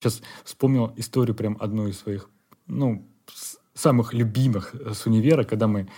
[0.00, 2.30] Сейчас вспомнил историю прям одну из своих,
[2.66, 3.06] ну,
[3.74, 5.88] самых любимых с универа, когда мы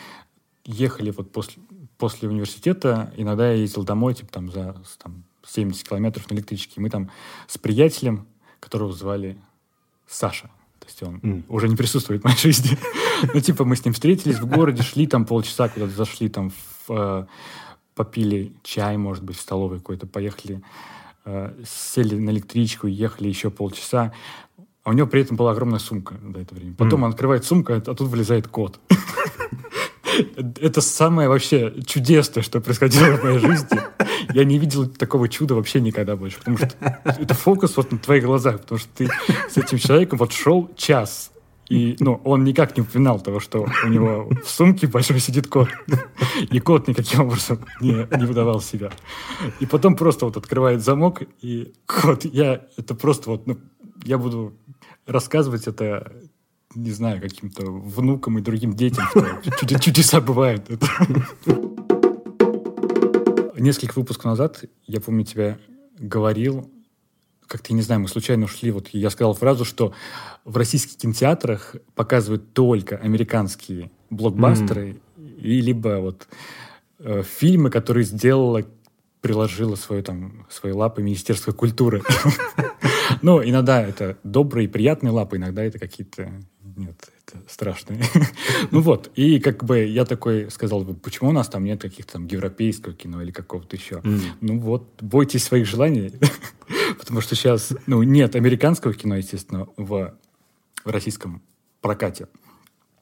[0.65, 1.63] ехали вот после,
[1.99, 6.81] после университета, иногда я ездил домой, типа там за там, 70 километров на электричке.
[6.81, 7.11] Мы там
[7.47, 8.27] с приятелем,
[8.59, 9.39] которого звали
[10.09, 10.51] Саша,
[10.81, 11.45] то есть он mm.
[11.49, 12.77] уже не присутствует в моей жизни.
[13.35, 16.53] ну, типа, мы с ним встретились в городе, шли там полчаса, куда-то зашли, там,
[16.89, 17.27] э,
[17.95, 20.63] попили чай, может быть, в столовой какой-то, поехали, э,
[21.65, 24.13] сели на электричку, ехали еще полчаса.
[24.85, 26.75] А у него при этом была огромная сумка до этого времени.
[26.75, 27.05] Потом mm.
[27.05, 28.81] он открывает сумку, а тут вылезает кот.
[30.61, 33.81] Это самое вообще чудесное, что происходило в моей жизни.
[34.35, 36.71] Я не видел такого чуда вообще никогда больше, потому что
[37.05, 39.09] это фокус вот на твоих глазах, потому что ты
[39.51, 41.33] с этим человеком вот шел час,
[41.69, 45.69] и, ну, он никак не упоминал того, что у него в сумке большой сидит кот.
[46.51, 48.91] И кот никаким образом не, не выдавал себя.
[49.61, 53.59] И потом просто вот открывает замок, и кот, я, это просто вот, ну,
[54.05, 54.55] я буду
[55.07, 56.13] рассказывать это
[56.75, 59.05] не знаю, каким-то внукам и другим детям,
[59.57, 60.69] что чудеса бывают.
[63.59, 65.59] Несколько выпусков назад, я помню, тебя
[65.99, 66.71] говорил,
[67.53, 69.93] как-то, не знаю, мы случайно ушли, вот я сказал фразу, что
[70.45, 75.41] в российских кинотеатрах показывают только американские блокбастеры mm.
[75.41, 76.29] и либо вот
[76.99, 78.63] э, фильмы, которые сделала,
[79.21, 82.03] приложила свою там, свои лапы Министерство культуры.
[83.21, 86.33] Ну, иногда это добрые, приятные лапы, иногда это какие-то
[86.77, 87.97] нет, это страшно.
[88.71, 92.27] ну вот, и как бы я такой сказал, почему у нас там нет каких-то там
[92.27, 93.97] европейского кино или какого-то еще?
[93.97, 94.21] Mm.
[94.41, 96.13] Ну вот, бойтесь своих желаний,
[96.95, 100.15] потому что сейчас, ну, нет американского кино, естественно, в,
[100.85, 101.43] в российском
[101.81, 102.29] прокате.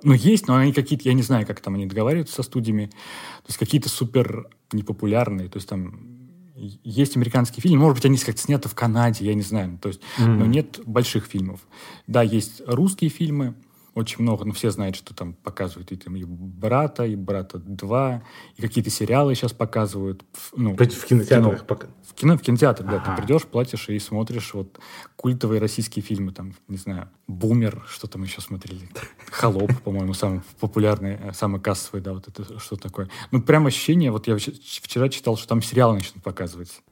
[0.03, 3.49] Ну, есть, но они какие-то, я не знаю, как там они договариваются со студиями, то
[3.49, 6.21] есть какие-то супер непопулярные, то есть там
[6.57, 10.01] есть американские фильмы, может быть, они как-то сняты в Канаде, я не знаю, то есть,
[10.19, 10.27] mm-hmm.
[10.27, 11.61] но нет больших фильмов.
[12.07, 13.55] Да, есть русские фильмы,
[13.95, 18.21] очень много, ну, все знают, что там показывают и, там, и «Брата», и «Брата 2»,
[18.57, 20.25] и какие-то сериалы сейчас показывают.
[20.55, 21.67] Ну, в кинотеатрах?
[21.67, 23.03] Кино, в кино, в кинотеатр, ага.
[23.05, 23.15] да.
[23.17, 24.79] Ты придешь, платишь и смотришь вот
[25.17, 28.89] культовые российские фильмы, там, не знаю, «Бумер», что там еще смотрели,
[29.31, 33.09] «Холоп», по-моему, самый популярный, э, самый кассовый, да, вот это что такое.
[33.31, 36.83] Ну, прям ощущение, вот я вчера читал, что там сериалы начнут показывать.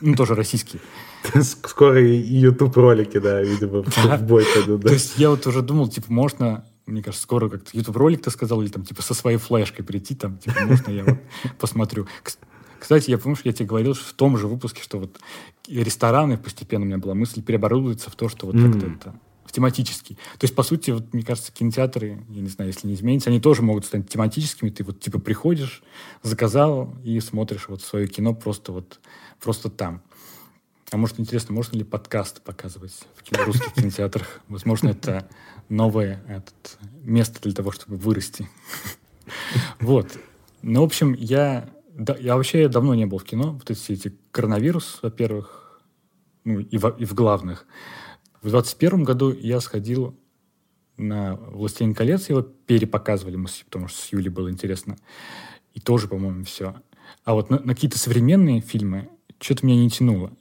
[0.00, 0.80] Ну, тоже российские.
[1.42, 4.82] Скоро и YouTube ролики, да, видимо, в бой пойдут.
[4.82, 8.30] То есть я вот уже думал, типа, можно мне кажется, скоро как-то YouTube ролик ты
[8.30, 11.18] сказал, или там типа со своей флешкой прийти, там, типа, можно я вот
[11.58, 12.08] посмотрю.
[12.78, 15.20] Кстати, я помню, что я тебе говорил что в том же выпуске, что вот
[15.68, 18.72] рестораны постепенно у меня была мысль переоборудуются в то, что вот mm.
[18.72, 19.20] как-то это
[19.50, 20.14] в тематический.
[20.38, 23.40] То есть, по сути, вот, мне кажется, кинотеатры, я не знаю, если не изменится, они
[23.40, 24.70] тоже могут стать тематическими.
[24.70, 25.82] Ты вот типа приходишь,
[26.22, 29.00] заказал и смотришь вот свое кино просто вот
[29.40, 30.02] просто там.
[30.92, 34.40] А может, интересно, можно ли подкаст показывать в кино, русских кинотеатрах?
[34.46, 35.28] Возможно, это
[35.68, 38.48] новое этот, место для того, чтобы вырасти.
[39.78, 40.18] Вот.
[40.62, 43.52] Ну, в общем, я, да, я вообще давно не был в кино.
[43.52, 45.80] Вот эти, эти коронавирус, во-первых,
[46.44, 47.66] ну, и в, и в главных.
[48.42, 50.16] В 21 году я сходил
[50.96, 54.96] на «Властелин колец», его перепоказывали потому что с Юлей было интересно.
[55.74, 56.74] И тоже, по-моему, все.
[57.24, 59.08] А вот на, на какие-то современные фильмы
[59.40, 60.32] что-то меня не тянуло.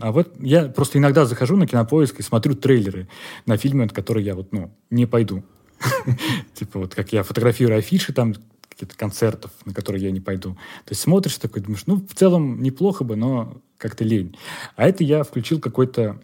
[0.00, 3.08] А вот я просто иногда захожу на кинопоиск и смотрю трейлеры
[3.46, 5.44] на фильмы, от которых я вот, ну, не пойду.
[6.54, 8.34] Типа вот как я фотографирую афиши там
[8.68, 10.54] каких-то концертов, на которые я не пойду.
[10.84, 14.36] То есть смотришь такой, думаешь, ну, в целом неплохо бы, но как-то лень.
[14.76, 16.20] А это я включил какой-то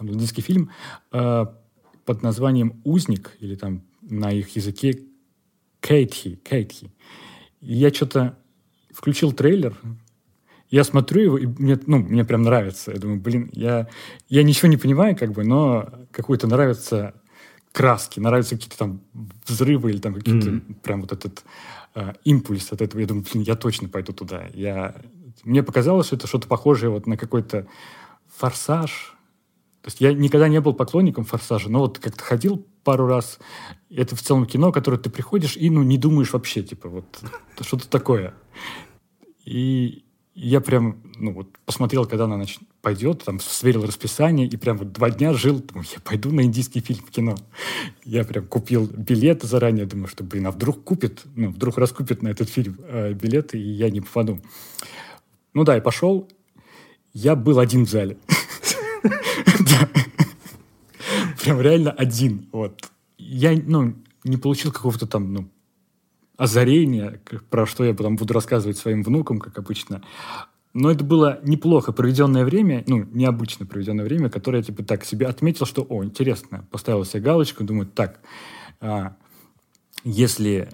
[0.00, 0.70] там индийский фильм
[1.12, 1.46] э,
[2.06, 4.98] под названием «Узник», или там на их языке
[5.80, 6.90] «Кейтхи», «Кейтхи».
[7.60, 8.38] И я что-то
[8.90, 9.76] включил трейлер,
[10.70, 12.92] я смотрю его, и мне, ну, мне прям нравится.
[12.92, 13.88] Я думаю, блин, я,
[14.28, 17.12] я ничего не понимаю, как бы, но какой-то нравятся
[17.72, 19.02] краски, нравятся какие-то там
[19.46, 20.74] взрывы или там какие-то mm-hmm.
[20.80, 21.44] прям вот этот
[21.94, 23.00] э, импульс от этого.
[23.00, 24.46] Я думаю, блин, я точно пойду туда.
[24.54, 24.94] Я...
[25.44, 27.66] Мне показалось, что это что-то похожее вот на какой-то
[28.34, 29.14] форсаж.
[29.82, 33.38] То есть я никогда не был поклонником форсажа, но вот как-то ходил пару раз.
[33.88, 37.20] Это в целом кино, которое ты приходишь и ну не думаешь вообще, типа вот
[37.60, 38.34] что-то такое.
[39.44, 42.58] И я прям, ну вот, посмотрел, когда она нач...
[42.80, 46.80] пойдет, там, сверил расписание, и прям вот два дня жил, думаю, я пойду на индийский
[46.80, 47.36] фильм в кино.
[48.04, 52.28] Я прям купил билеты заранее, думаю, что, блин, а вдруг купит, ну, вдруг раскупит на
[52.28, 54.40] этот фильм э, билеты, и я не попаду.
[55.52, 56.28] Ну да, и пошел.
[57.12, 58.16] Я был один в зале.
[61.42, 62.90] Прям реально один, вот.
[63.18, 63.94] Я, ну,
[64.24, 65.48] не получил какого-то там, ну,
[66.36, 67.20] озарение,
[67.50, 70.02] про что я потом буду рассказывать своим внукам, как обычно.
[70.72, 75.26] но это было неплохо проведенное время, ну, необычно проведенное время, которое я, типа, так себе
[75.26, 78.20] отметил, что, о, интересно, поставил себе галочку, думаю, так,
[78.80, 79.16] а,
[80.04, 80.68] если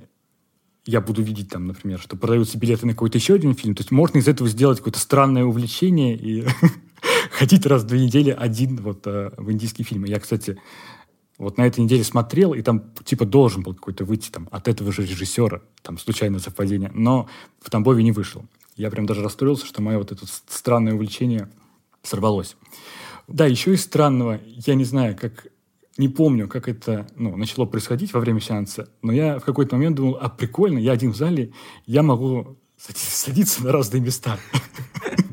[0.87, 3.91] я буду видеть там, например, что продаются билеты на какой-то еще один фильм, то есть
[3.91, 6.47] можно из этого сделать какое-то странное увлечение и
[7.37, 10.05] ходить раз в две недели один вот а, в индийский фильм.
[10.05, 10.59] Я, кстати,
[11.37, 14.91] вот на этой неделе смотрел, и там типа должен был какой-то выйти там от этого
[14.91, 17.29] же режиссера, там случайное совпадение, но
[17.61, 18.47] в Тамбове не вышел.
[18.75, 21.51] Я прям даже расстроился, что мое вот это странное увлечение
[22.03, 22.57] сорвалось.
[23.29, 25.49] Да, еще из странного, я не знаю, как
[25.99, 29.97] не помню, как это ну, начало происходить во время сеанса, но я в какой-то момент
[29.97, 31.53] думал, а прикольно, я один в зале,
[31.85, 34.39] я могу садиться на разные места.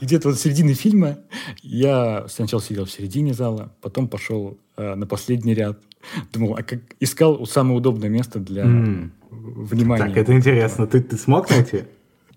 [0.00, 1.18] Где-то вот в середине фильма
[1.62, 5.78] я сначала сидел в середине зала, потом пошел э, на последний ряд.
[6.32, 9.10] Думал, а как искал самое удобное место для mm.
[9.30, 10.06] внимания.
[10.06, 10.86] Так, это интересно.
[10.86, 11.84] Ты, ты смог найти?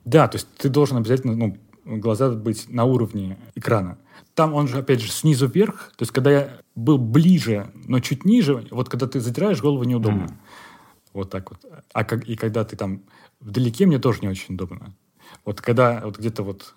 [0.05, 1.57] Да, то есть ты должен обязательно, ну,
[1.97, 3.97] глаза быть на уровне экрана.
[4.35, 5.91] Там он же, опять же, снизу вверх.
[5.97, 10.23] То есть, когда я был ближе, но чуть ниже, вот когда ты затираешь голову, неудобно.
[10.23, 10.33] Mm.
[11.13, 11.59] Вот так вот.
[11.93, 13.01] А как, и когда ты там
[13.39, 14.95] вдалеке, мне тоже не очень удобно.
[15.45, 16.75] Вот когда вот где-то вот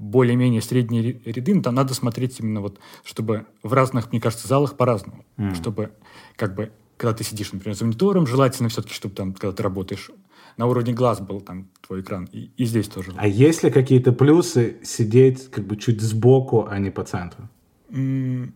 [0.00, 5.24] более-менее средние ряды, там надо смотреть именно вот, чтобы в разных, мне кажется, залах по-разному.
[5.36, 5.54] Mm.
[5.54, 5.92] Чтобы
[6.36, 10.10] как бы, когда ты сидишь, например, за монитором, желательно все-таки, чтобы там, когда ты работаешь
[10.56, 12.28] на уровне глаз был там твой экран.
[12.32, 13.12] И, и здесь тоже.
[13.16, 17.48] А есть ли какие-то плюсы сидеть как бы чуть сбоку, а не по центру?
[17.90, 18.52] Mm,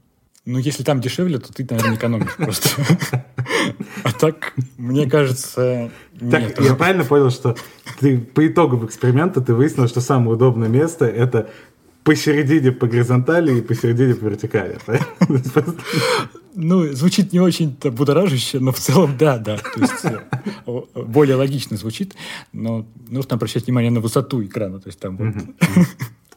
[0.46, 2.68] ну, если там дешевле, то ты, наверное, экономишь просто.
[4.02, 5.90] А так, мне кажется,
[6.30, 7.56] Так, я правильно понял, что
[7.98, 11.50] ты по итогу эксперимента ты выяснил, что самое удобное место— это
[12.02, 14.78] посередине по горизонтали и посередине по вертикали.
[16.56, 19.56] Ну, звучит не очень-то будоражище, но в целом да, да.
[19.56, 22.14] То есть э, более логично звучит,
[22.52, 24.78] но нужно обращать внимание на высоту экрана.
[24.78, 25.34] То есть там вот...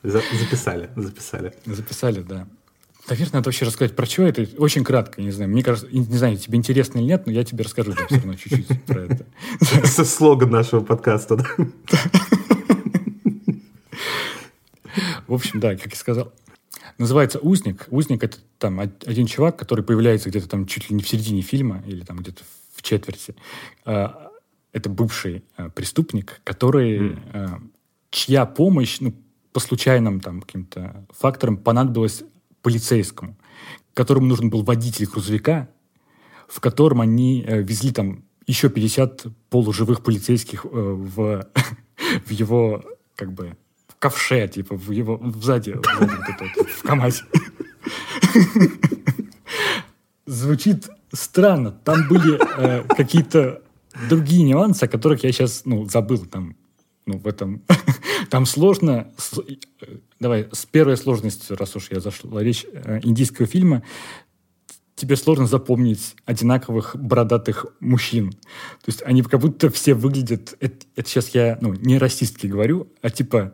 [0.01, 1.53] Записали, записали.
[1.65, 2.47] Записали, да.
[3.09, 4.47] Наверное, надо вообще рассказать про что это.
[4.57, 5.49] Очень кратко, не знаю.
[5.49, 8.83] Мне кажется, не знаю, тебе интересно или нет, но я тебе расскажу все равно чуть-чуть
[8.85, 9.25] про это.
[9.61, 11.45] Это слоган нашего подкаста, да?
[15.27, 16.33] В общем, да, как я сказал,
[16.97, 17.85] называется «Узник».
[17.89, 21.83] «Узник»— это там один чувак, который появляется где-то там чуть ли не в середине фильма
[21.85, 22.43] или там где-то
[22.75, 23.35] в четверти.
[23.85, 24.31] А,
[24.71, 27.61] это бывший а, преступник, который, mm.
[28.09, 29.13] чья помощь, ну,
[29.51, 32.23] по случайным там каким-то факторам понадобилась
[32.67, 33.37] полицейскому,
[33.93, 35.69] которому нужен был водитель грузовика,
[36.49, 41.47] в котором они э, везли там еще 50 полуживых полицейских э, в,
[42.25, 42.83] в его
[43.15, 43.55] как бы
[43.99, 46.09] ковше, типа, в его сзади, вот,
[46.75, 47.23] в КамАЗе.
[50.25, 51.71] Звучит странно.
[51.71, 53.61] Там были э, какие-то
[54.09, 56.25] другие нюансы, о которых я сейчас ну, забыл.
[56.25, 56.57] Там,
[57.07, 57.63] ну, в этом...
[58.29, 59.11] Там сложно...
[59.17, 59.39] С,
[60.19, 63.81] давай, с первой сложностью, раз уж я зашла речь э, индийского фильма,
[64.95, 68.31] тебе сложно запомнить одинаковых бородатых мужчин.
[68.31, 70.55] То есть они как будто все выглядят...
[70.59, 73.53] Это, это сейчас я ну, не расистски говорю, а типа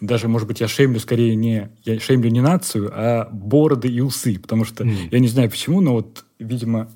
[0.00, 1.70] даже, может быть, я шеймлю скорее не...
[1.84, 4.38] Я шеймлю не нацию, а бороды и усы.
[4.40, 5.08] Потому что, mm.
[5.10, 6.90] я не знаю почему, но вот, видимо,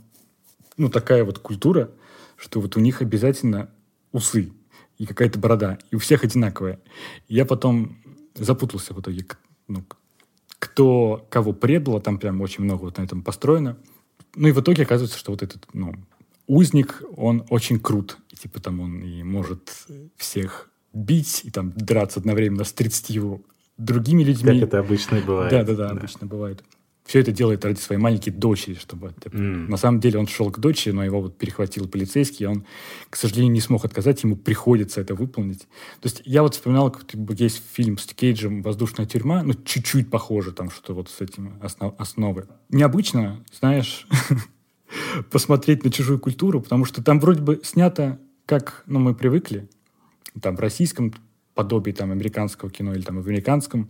[0.77, 1.91] ну, такая вот культура,
[2.37, 3.71] что вот у них обязательно
[4.13, 4.53] усы
[4.99, 5.79] и какая-то борода.
[5.91, 6.81] И у всех одинаковая.
[7.29, 7.99] И я потом
[8.35, 9.25] запутался в итоге,
[9.69, 9.85] ну,
[10.59, 13.79] кто кого предало, там прям очень много вот на этом построено.
[14.35, 15.95] Ну и в итоге оказывается, что вот этот, ну,
[16.47, 18.19] узник, он очень крут.
[18.31, 23.41] И, типа там он и может всех бить и там драться одновременно с 30
[23.77, 24.61] другими людьми.
[24.61, 25.51] Как это обычно бывает.
[25.51, 26.65] Да, да, да, обычно бывает.
[27.09, 29.15] Все это делает ради своей маленькой дочери, чтобы...
[29.25, 29.69] Mm.
[29.69, 32.67] На самом деле он шел к дочери, но его вот перехватил полицейский, и он,
[33.09, 35.63] к сожалению, не смог отказать, ему приходится это выполнить.
[36.03, 37.07] То есть я вот вспоминал, как
[37.41, 41.95] есть фильм с Кейджем «Воздушная тюрьма», ну, чуть-чуть похоже там, что вот с этим основ,
[41.97, 42.47] основы.
[42.69, 44.07] Необычно, знаешь,
[45.31, 49.67] посмотреть на чужую культуру, потому что там вроде бы снято, как ну, мы привыкли,
[50.43, 51.15] там в российском
[51.55, 53.89] подобии там американского кино или там в американском.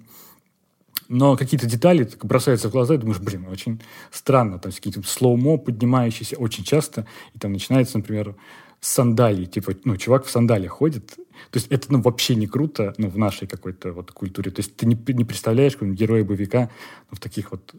[1.08, 4.58] Но какие-то детали так бросаются в глаза, и думаешь, блин, очень странно.
[4.58, 7.06] Там какие-то слоумо поднимающиеся очень часто.
[7.34, 8.34] И там начинается, например,
[8.80, 9.46] с сандалий.
[9.46, 11.06] Типа, ну, чувак в сандалиях ходит.
[11.50, 14.50] То есть это, ну, вообще не круто, ну, в нашей какой-то вот культуре.
[14.50, 16.70] То есть ты не, не представляешь какого-нибудь героя боевика
[17.10, 17.74] ну, в таких вот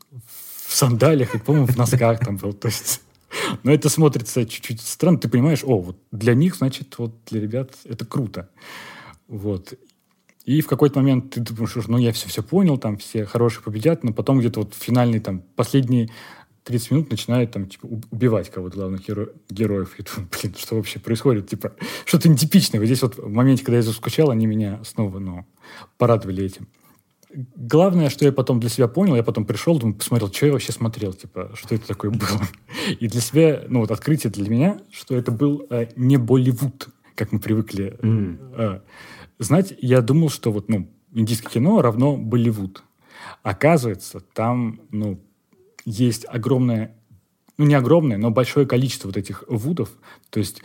[0.67, 2.53] в сандалиях, и, по-моему, в носках там был.
[2.53, 3.01] То есть
[3.63, 5.19] но это смотрится чуть-чуть странно.
[5.19, 8.49] Ты понимаешь, о, вот для них, значит, вот для ребят это круто.
[9.27, 9.73] Вот.
[10.49, 14.13] И в какой-то момент ты думаешь, ну, я все-все понял, там все хорошие победят, но
[14.13, 16.09] потом где-то вот финальный, там, последний
[16.63, 19.93] 30 минут начинает там, типа, убивать кого-то главных геро- героев.
[19.99, 21.49] И думаю, блин, что вообще происходит?
[21.49, 22.79] Типа, что-то нетипичное.
[22.79, 25.45] Вот здесь вот в моменте, когда я заскучал, они меня снова, ну,
[25.99, 26.67] порадовали этим.
[27.55, 30.71] Главное, что я потом для себя понял, я потом пришел, думаю, посмотрел, что я вообще
[30.71, 32.41] смотрел, типа, что это такое было.
[32.99, 37.31] И для себя, ну вот открытие для меня, что это был э, не Болливуд, как
[37.31, 38.55] мы привыкли mm.
[38.57, 38.79] э,
[39.39, 39.73] знать.
[39.79, 42.83] Я думал, что вот, ну, индийское кино равно Болливуд.
[43.41, 45.19] Оказывается, там, ну,
[45.85, 46.95] есть огромное,
[47.57, 49.89] ну, не огромное, но большое количество вот этих вудов.
[50.29, 50.61] То есть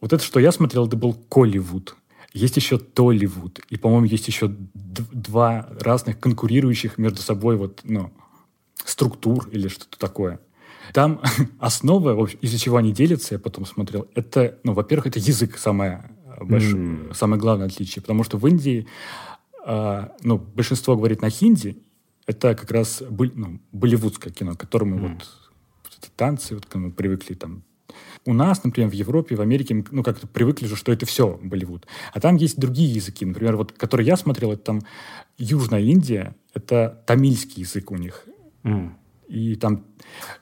[0.00, 1.94] вот это, что я смотрел, это был Колливуд.
[2.32, 3.60] Есть еще Толливуд.
[3.68, 8.10] И, по-моему, есть еще два разных конкурирующих между собой вот, ну,
[8.84, 10.40] структур или что-то такое.
[10.92, 11.20] Там
[11.58, 16.10] основа, из-за чего они делятся, я потом смотрел, это, ну, во-первых, это язык самое
[16.44, 17.14] большое, mm.
[17.14, 18.02] самое главное отличие.
[18.02, 18.86] Потому что в Индии,
[19.66, 21.78] э, ну, большинство говорит на хинди,
[22.26, 25.22] это как раз ну, болливудское кино, к которому mm.
[25.84, 27.64] вот эти танцы, вот, мы привыкли там
[28.26, 31.86] у нас, например, в Европе, в Америке, ну, как-то привыкли же, что это все Болливуд.
[32.12, 33.24] А там есть другие языки.
[33.24, 34.82] Например, вот, которые я смотрел, это там
[35.38, 38.26] Южная Индия, это тамильский язык у них.
[38.62, 38.90] Mm.
[39.28, 39.86] И там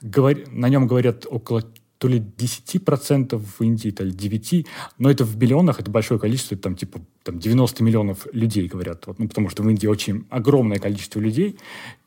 [0.01, 0.37] говор...
[0.51, 1.63] на нем говорят около
[1.99, 4.67] то ли 10% в Индии, то ли 9%,
[4.99, 9.07] но это в миллионах, это большое количество, это там типа там 90 миллионов людей говорят,
[9.07, 11.59] вот, ну, потому что в Индии очень огромное количество людей,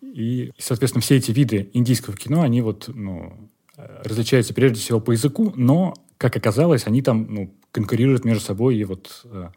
[0.02, 3.50] и, соответственно, все эти виды индийского кино, они вот, ну,
[3.82, 8.76] Э, различаются прежде всего по языку, но, как оказалось, они там ну, конкурируют между собой
[8.76, 9.50] и вот э,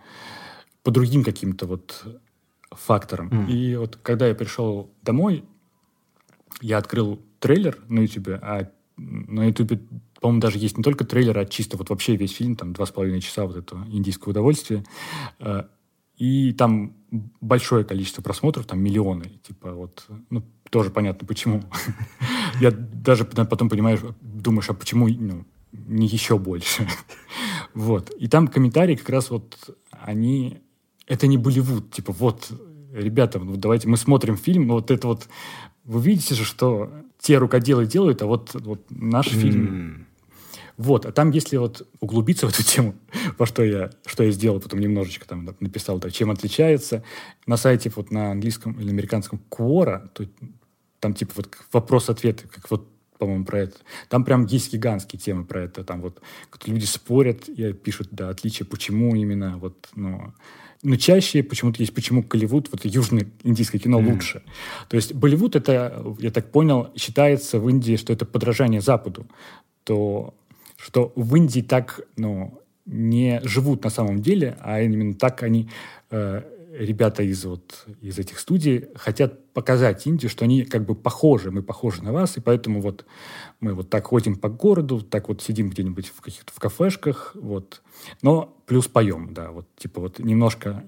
[0.83, 2.05] по другим каким-то вот
[2.71, 3.29] факторам.
[3.29, 3.51] Mm.
[3.51, 5.45] И вот когда я пришел домой,
[6.61, 9.81] я открыл трейлер на YouTube, а на YouTube,
[10.25, 12.91] по-моему, даже есть не только трейлер, а чисто вот вообще весь фильм, там два с
[12.91, 14.83] половиной часа вот этого индийского удовольствия.
[15.39, 15.65] Э,
[16.17, 16.95] и там
[17.43, 21.63] большое количество просмотров, там миллионы, типа вот, ну, тоже понятно, почему.
[22.59, 26.89] Я даже потом понимаю, думаешь, а почему ну, не еще больше?
[27.75, 28.09] вот.
[28.19, 30.63] И там комментарии как раз вот, они...
[31.07, 32.51] Это не Болливуд, типа, вот,
[32.95, 35.29] ребята, ну, давайте мы смотрим фильм, но вот это вот...
[35.85, 40.04] Вы видите же, что те рукоделы делают, а вот, вот наш фильм
[40.77, 42.95] вот, а там, если вот углубиться в эту тему,
[43.39, 47.05] во что я, что я сделал, потом немножечко там написал, так, чем отличается,
[47.47, 50.25] на сайте вот на английском или американском Quora, то,
[51.01, 52.89] там типа вот вопрос-ответ, как вот
[53.19, 53.77] по-моему, про это.
[54.09, 55.85] Там прям есть гигантские темы про это.
[55.85, 56.21] Там вот
[56.67, 60.35] люди спорят и пишут, да, отличия, почему именно вот, ну,
[60.83, 64.13] но чаще почему-то есть почему Голливуд, вот южное индийское кино mm.
[64.13, 64.43] лучше.
[64.91, 69.27] То есть Болливуд это, я так понял, считается в Индии, что это подражание Западу.
[69.85, 70.35] То
[70.85, 75.71] что в Индии так ну, не живут на самом деле, а именно так они,
[76.11, 76.43] э,
[76.79, 81.63] ребята из, вот, из этих студий, хотят показать Индию, что они как бы похожи, мы
[81.63, 83.07] похожи на вас, и поэтому вот
[83.61, 87.81] мы вот так ходим по городу, так вот сидим где-нибудь в каких-то в кафешках, вот,
[88.21, 90.85] но плюс поем, да, вот типа вот немножко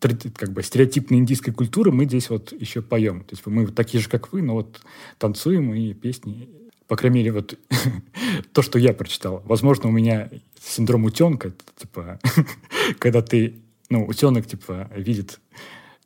[0.00, 3.24] как бы стереотипной индийской культуры мы здесь вот еще поем.
[3.24, 4.80] То есть мы такие же, как вы, но вот
[5.18, 6.48] танцуем и песни
[6.88, 7.56] по крайней мере, вот
[8.52, 9.42] то, что я прочитал.
[9.44, 10.30] Возможно, у меня
[10.60, 12.18] синдром утенка, типа,
[12.98, 13.56] когда ты,
[13.90, 15.38] ну, утенок, типа, видит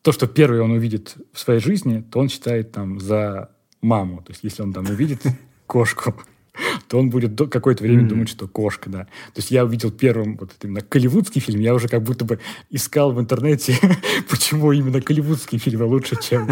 [0.03, 4.23] то, что первый он увидит в своей жизни, то он считает там за маму.
[4.23, 5.23] То есть, если он там увидит
[5.67, 6.15] кошку,
[6.89, 8.09] то он будет какое-то время mm-hmm.
[8.09, 9.05] думать, что кошка, да.
[9.05, 13.13] То есть я увидел первым вот именно голливудский фильм, я уже как будто бы искал
[13.13, 13.79] в интернете,
[14.29, 16.51] почему именно голливудские фильмы лучше, чем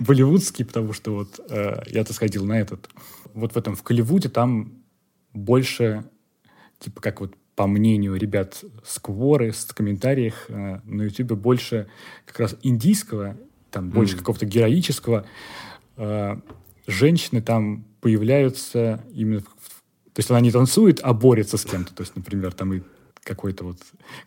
[0.00, 2.90] болливудские, потому что вот э, я-то сходил на этот.
[3.34, 4.84] Вот в этом, в Голливуде там
[5.32, 6.04] больше,
[6.78, 11.88] типа как вот по мнению ребят с Кворы, с комментариях э, на YouTube больше
[12.24, 13.36] как раз индийского,
[13.70, 14.18] там больше mm.
[14.18, 15.26] какого-то героического.
[15.96, 16.36] Э,
[16.86, 19.40] женщины там появляются именно...
[19.40, 21.94] То есть она не танцует, а борется с кем-то.
[21.94, 22.82] То есть, например, там и
[23.22, 23.78] какой-то вот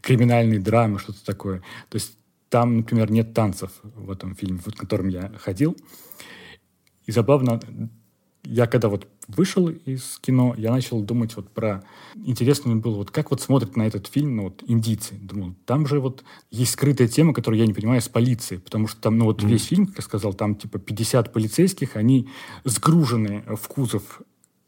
[0.02, 1.60] криминальной драмы, что-то такое.
[1.90, 2.18] То есть
[2.50, 5.78] там, например, нет танцев в этом фильме, в котором я ходил.
[7.06, 7.60] И забавно,
[8.50, 11.84] я когда вот вышел из кино, я начал думать вот про...
[12.16, 15.16] Интересно мне было, вот как вот смотрят на этот фильм ну, вот, индийцы.
[15.16, 18.62] Думал, там же вот есть скрытая тема, которую я не понимаю, с полицией.
[18.62, 19.48] Потому что там, ну вот mm.
[19.48, 22.30] весь фильм, как я сказал, там типа 50 полицейских, они
[22.64, 24.22] сгружены в кузов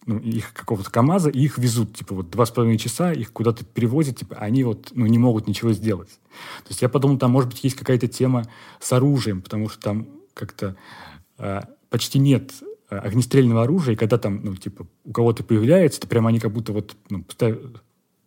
[0.05, 3.63] ну, их какого-то КАМАЗа, и их везут, типа, вот два с половиной часа, их куда-то
[3.63, 6.09] перевозят, типа, они вот, ну, не могут ничего сделать.
[6.63, 8.45] То есть я подумал, там, может быть, есть какая-то тема
[8.79, 10.75] с оружием, потому что там как-то
[11.37, 12.53] э, почти нет
[12.89, 16.73] огнестрельного оружия, и когда там, ну, типа, у кого-то появляется, то прямо они как будто
[16.73, 17.23] вот, ну,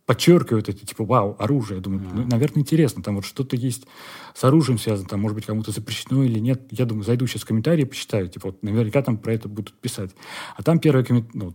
[0.07, 1.77] подчеркивают эти, типа, вау, оружие.
[1.77, 3.87] Я думаю, ну, наверное, интересно, там вот что-то есть
[4.35, 6.63] с оружием связано, там, может быть, кому-то запрещено или нет.
[6.71, 10.11] Я думаю, зайду сейчас в комментарии, почитаю, типа, вот наверняка там про это будут писать.
[10.57, 11.33] А там первые коммент...
[11.35, 11.55] ну,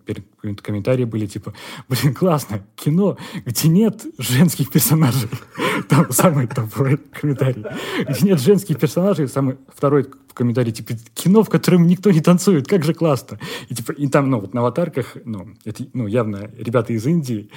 [0.61, 1.53] комментарии были, типа,
[1.89, 5.29] блин, классно, кино, где нет женских персонажей.
[5.89, 7.63] Там самый топовый комментарий.
[8.09, 12.83] Где нет женских персонажей, самый второй комментарий, типа, кино, в котором никто не танцует, как
[12.83, 13.39] же классно.
[13.69, 17.49] И, типа, и там, ну, вот на аватарках, ну, это, ну, явно ребята из Индии.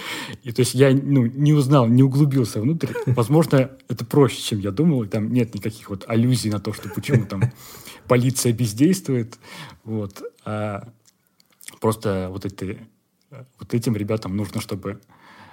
[0.42, 2.94] И, то есть я, ну, не узнал, не углубился внутрь.
[3.06, 5.04] Возможно, это проще, чем я думал.
[5.04, 7.42] И там нет никаких вот аллюзий на то, что почему там
[8.08, 9.38] полиция бездействует.
[9.84, 10.22] Вот.
[10.44, 10.88] А
[11.80, 12.78] просто вот эти
[13.58, 15.00] вот этим ребятам нужно, чтобы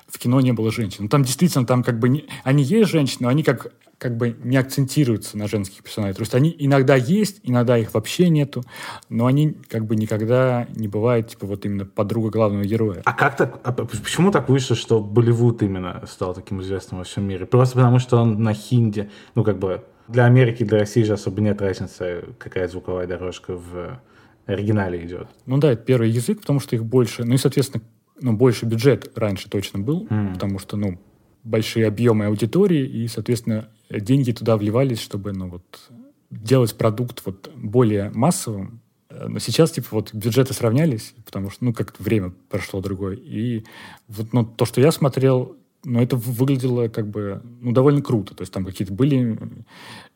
[0.08, 1.04] в кино не было женщин.
[1.04, 2.08] Ну, там действительно, там как бы...
[2.08, 6.16] Не, они есть женщины, но они как как бы не акцентируются на женских персонажей.
[6.16, 8.64] То есть они иногда есть, иногда их вообще нету,
[9.10, 13.02] но они как бы никогда не бывают, типа, вот именно подруга главного героя.
[13.06, 17.24] А как так, а почему так вышло, что Болливуд именно стал таким известным во всем
[17.24, 17.46] мире?
[17.46, 21.42] Просто потому, что он на хинде, ну, как бы, для Америки, для России же особо
[21.42, 24.00] нет разницы, какая звуковая дорожка в
[24.46, 25.28] оригинале идет.
[25.46, 27.84] Ну да, это первый язык, потому что их больше, ну и, соответственно,
[28.22, 30.34] ну, больше бюджет раньше точно был, mm.
[30.34, 31.00] потому что, ну,
[31.44, 35.90] большие объемы аудитории, и, соответственно, деньги туда вливались, чтобы, ну, вот,
[36.30, 38.82] делать продукт вот более массовым.
[39.10, 43.16] Но сейчас, типа, вот бюджеты сравнялись, потому что, ну, как время прошло другое.
[43.16, 43.64] И
[44.08, 48.36] вот, ну, то, что я смотрел, ну, это выглядело как бы, ну, довольно круто.
[48.36, 49.38] То есть там какие-то были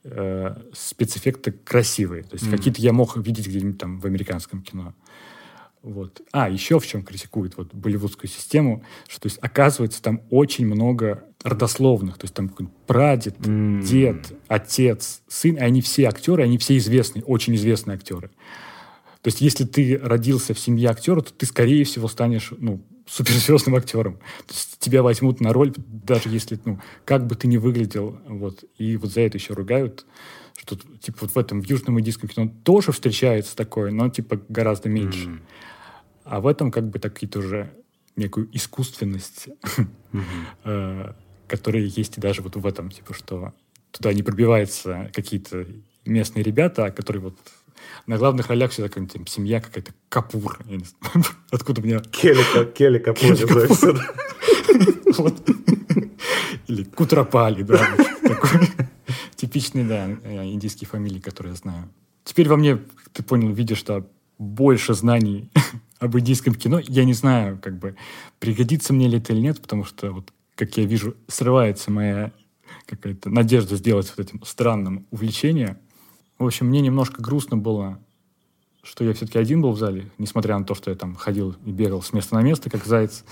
[0.03, 2.23] э, спецэффекты красивые.
[2.23, 2.57] То есть mm-hmm.
[2.57, 4.93] какие-то я мог видеть где-нибудь там в американском кино.
[5.83, 6.21] Вот.
[6.31, 11.23] А, еще в чем критикует вот болливудскую систему, что то есть, оказывается там очень много
[11.43, 12.49] родословных, то есть там
[12.85, 13.81] прадед, mm.
[13.81, 18.29] дед, отец, сын, и они все актеры, они все известные, очень известные актеры.
[19.23, 23.75] То есть если ты родился в семье актера, то ты, скорее всего, станешь ну, суперзвездным
[23.75, 24.15] актером.
[24.47, 28.19] То есть тебя возьмут на роль, даже если, ну, как бы ты ни выглядел.
[28.27, 28.63] Вот.
[28.77, 30.05] И вот за это еще ругают,
[30.61, 34.89] что типа вот в этом в южном индийском кино тоже встречается такое, но типа гораздо
[34.89, 35.27] меньше.
[35.27, 35.39] Mm.
[36.23, 37.73] А в этом как бы такие тоже
[38.15, 39.49] некую искусственность,
[40.63, 41.13] э,
[41.47, 43.53] которая есть и даже вот в этом, типа, что
[43.89, 45.65] туда не пробиваются какие-то
[46.05, 47.37] местные ребята, а которые вот
[48.05, 50.59] на главных ролях всегда какая-нибудь семья какая-то Капур.
[51.51, 52.01] Откуда меня...
[52.01, 53.33] Келли, Келли Капур.
[56.67, 57.79] Или Кутрапали, да.
[58.21, 58.67] Такой
[59.41, 60.05] типичный, да,
[60.45, 61.89] индийские фамилии, которые я знаю.
[62.23, 62.77] Теперь во мне,
[63.11, 65.49] ты понял, видишь, что больше знаний
[65.99, 66.79] об индийском кино.
[66.79, 67.95] Я не знаю, как бы,
[68.39, 72.31] пригодится мне ли это или нет, потому что, вот, как я вижу, срывается моя
[72.85, 75.79] какая-то надежда сделать вот этим странным увлечение.
[76.37, 77.99] В общем, мне немножко грустно было,
[78.83, 81.71] что я все-таки один был в зале, несмотря на то, что я там ходил и
[81.71, 83.25] бегал с места на место, как заяц.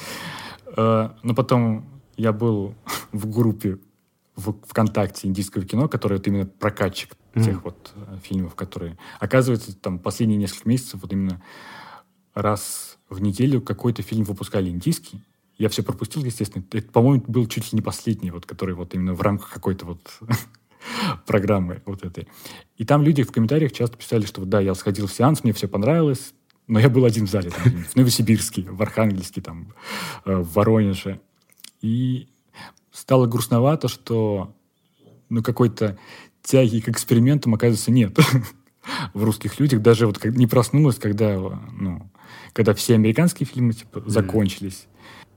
[0.76, 1.86] Э, но потом
[2.18, 2.74] я был
[3.12, 3.78] в группе
[4.40, 7.44] в ВКонтакте индийского кино, которое вот именно прокатчик mm-hmm.
[7.44, 8.98] тех вот э, фильмов, которые...
[9.20, 11.42] Оказывается, там последние несколько месяцев вот именно
[12.34, 15.24] раз в неделю какой-то фильм выпускали индийский.
[15.58, 16.64] Я все пропустил, естественно.
[16.72, 20.20] Это, по-моему, был чуть ли не последний, вот, который вот именно в рамках какой-то вот
[21.26, 22.28] программы вот этой.
[22.78, 25.68] И там люди в комментариях часто писали, что да, я сходил в сеанс, мне все
[25.68, 26.34] понравилось,
[26.68, 29.74] но я был один в зале, там, в Новосибирске, в Архангельске, там,
[30.26, 31.20] э, в Воронеже.
[31.82, 32.30] И
[33.00, 34.54] стало грустновато, что
[35.30, 35.98] ну, какой-то
[36.44, 38.18] тяги к экспериментам, оказывается, нет
[39.14, 39.82] в русских людях.
[39.82, 42.10] Даже вот не проснулась, когда ну,
[42.54, 44.88] когда все американские фильмы типа, закончились,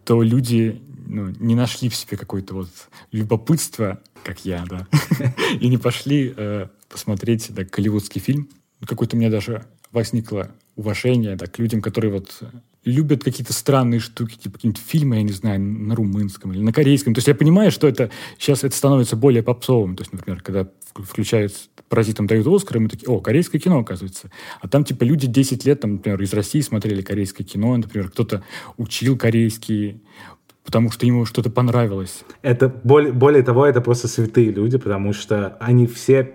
[0.04, 2.70] то люди ну, не нашли в себе какое-то вот
[3.12, 4.88] любопытство, как я, да,
[5.60, 8.48] и не пошли э, посмотреть да, голливудский фильм.
[8.84, 12.42] Какое-то у меня даже возникло уважение да, к людям, которые вот
[12.84, 17.14] любят какие-то странные штуки, типа какие-нибудь фильмы, я не знаю, на румынском или на корейском.
[17.14, 19.96] То есть я понимаю, что это сейчас это становится более попсовым.
[19.96, 21.54] То есть, например, когда включают
[21.88, 24.30] «Паразитам» дают Оскар, и мы такие, о, корейское кино, оказывается.
[24.60, 28.42] А там, типа, люди 10 лет, там, например, из России смотрели корейское кино, например, кто-то
[28.76, 30.02] учил корейский,
[30.64, 32.24] потому что ему что-то понравилось.
[32.42, 36.34] Это более, более того, это просто святые люди, потому что они все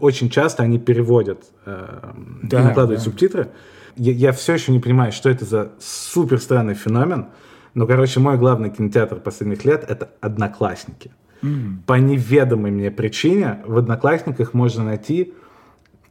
[0.00, 2.12] очень часто они переводят э,
[2.42, 3.04] да, накладывают да.
[3.04, 3.50] субтитры
[3.98, 7.26] я, я все еще не понимаю, что это за супер странный феномен.
[7.74, 11.10] Но, короче, мой главный кинотеатр последних лет— это «Одноклассники».
[11.42, 11.82] Mm.
[11.86, 15.34] По неведомой мне причине в «Одноклассниках» можно найти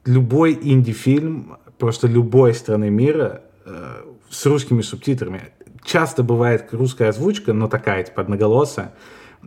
[0.05, 5.49] любой инди-фильм просто любой страны мира э, с русскими субтитрами.
[5.83, 8.93] Часто бывает русская озвучка, но такая, типа, одноголосая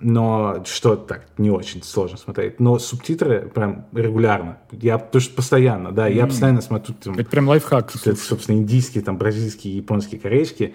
[0.01, 2.61] но что так не очень сложно смотреть.
[2.61, 4.59] Но субтитры прям регулярно.
[4.73, 6.15] Я потому что постоянно, да, mm.
[6.15, 6.95] я постоянно смотрю.
[7.03, 7.95] Там, Это прям лайфхак.
[7.95, 10.75] Это, собственно, индийские, там, бразильские, японские, корейские.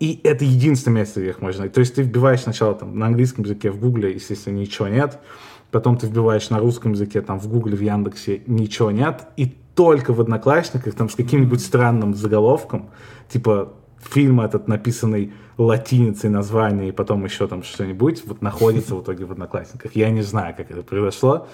[0.00, 1.74] И это единственное место, где их можно найти.
[1.74, 5.18] То есть ты вбиваешь сначала там, на английском языке в Гугле, естественно, ничего нет.
[5.70, 9.26] Потом ты вбиваешь на русском языке там в Гугле, в Яндексе, ничего нет.
[9.36, 12.90] И только в Одноклассниках там с каким-нибудь странным заголовком,
[13.28, 19.24] типа фильм этот, написанный латиницей название, и потом еще там что-нибудь, вот находится в итоге
[19.24, 19.96] в Одноклассниках.
[19.96, 21.48] Я не знаю, как это произошло.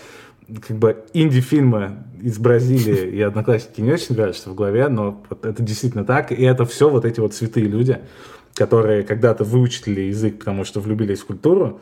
[0.66, 5.62] Как бы инди-фильмы из Бразилии и Одноклассники не очень вяжутся в голове, но вот это
[5.62, 6.32] действительно так.
[6.32, 8.00] И это все вот эти вот святые люди,
[8.54, 11.80] которые когда-то выучили язык, потому что влюбились в культуру,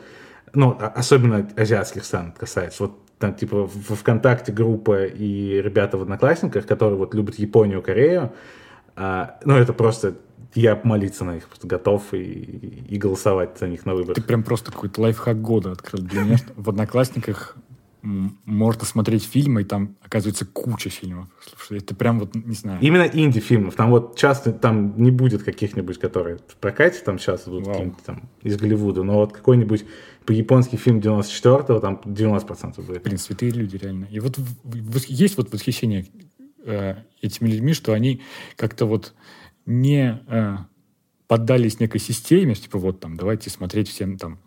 [0.53, 2.83] ну, а, особенно азиатских стран касается.
[2.83, 8.31] Вот там, типа, в ВКонтакте группа и ребята в Одноклассниках, которые вот любят Японию, Корею,
[8.95, 10.15] а, ну, это просто
[10.55, 14.15] я молиться на них готов и, и голосовать за них на выборах.
[14.15, 16.37] Ты прям просто какой-то лайфхак года открыл для меня.
[16.55, 17.57] В Одноклассниках
[18.03, 21.29] можно смотреть фильмы, и там, оказывается, куча фильмов.
[21.45, 22.79] Слушай, это прям вот, не знаю.
[22.81, 23.75] Именно инди-фильмов.
[23.75, 28.29] Там вот часто там не будет каких-нибудь, которые в прокате там сейчас будут какие-нибудь там
[28.41, 29.85] из Голливуда, но вот какой-нибудь
[30.25, 33.03] по-японский фильм 94-го там 90% будет.
[33.03, 34.05] Блин, святые люди, реально.
[34.11, 34.37] И вот
[35.07, 36.05] есть вот восхищение
[36.65, 38.21] э, этими людьми, что они
[38.57, 39.13] как-то вот
[39.65, 40.57] не э,
[41.27, 44.39] поддались некой системе, типа вот там, давайте смотреть всем там,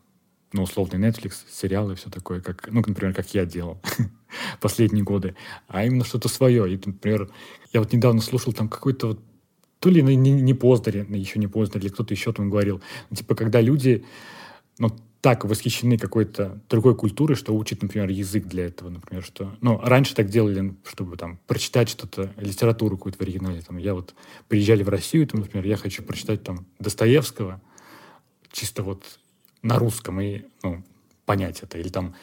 [0.52, 3.80] ну, условный Netflix, сериалы, все такое, как, ну, например, как я делал
[4.60, 5.36] последние годы,
[5.68, 6.72] а именно что-то свое.
[6.72, 7.30] И, например,
[7.72, 9.20] я вот недавно слушал там какой-то вот
[9.80, 13.34] то ли не, не Поздаре, еще не Поздаре, или кто-то еще там говорил, ну, типа,
[13.34, 14.04] когда люди,
[14.78, 19.56] ну, так восхищены какой-то другой культурой, что учат, например, язык для этого, например, что...
[19.60, 23.62] Ну, раньше так делали, чтобы там прочитать что-то, литературу какую-то в оригинале.
[23.62, 24.14] Там, я вот
[24.48, 27.60] приезжали в Россию, там, например, я хочу прочитать там Достоевского,
[28.52, 29.02] чисто вот
[29.62, 30.84] на русском и, ну,
[31.24, 31.78] понять это.
[31.78, 32.14] Или там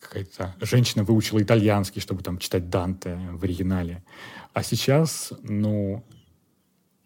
[0.00, 4.02] какая-то женщина выучила итальянский, чтобы там читать Данте в оригинале.
[4.52, 6.04] А сейчас, ну,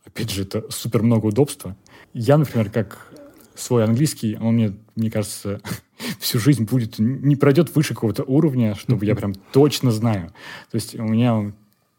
[0.06, 1.76] опять же, это супер много удобства.
[2.12, 3.12] Я, например, как
[3.54, 5.60] свой английский, он мне, мне кажется,
[6.18, 10.32] всю жизнь будет, не пройдет выше какого-то уровня, чтобы я прям точно знаю.
[10.70, 11.52] То есть у меня,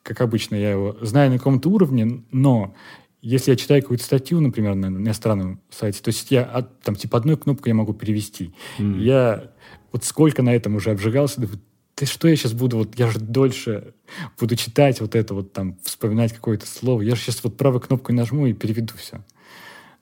[0.04, 2.76] как обычно, я его знаю на каком-то уровне, но
[3.22, 7.38] если я читаю какую-то статью, например, на иностранном сайте, то есть я там типа одной
[7.38, 8.54] кнопкой я могу перевести.
[8.78, 9.00] Mm.
[9.00, 9.52] Я
[9.91, 11.48] вот сколько на этом уже обжигался, да,
[11.96, 13.94] ты что я сейчас буду, вот я же дольше
[14.39, 18.13] буду читать вот это вот там, вспоминать какое-то слово, я же сейчас вот правой кнопкой
[18.15, 19.24] нажму и переведу все.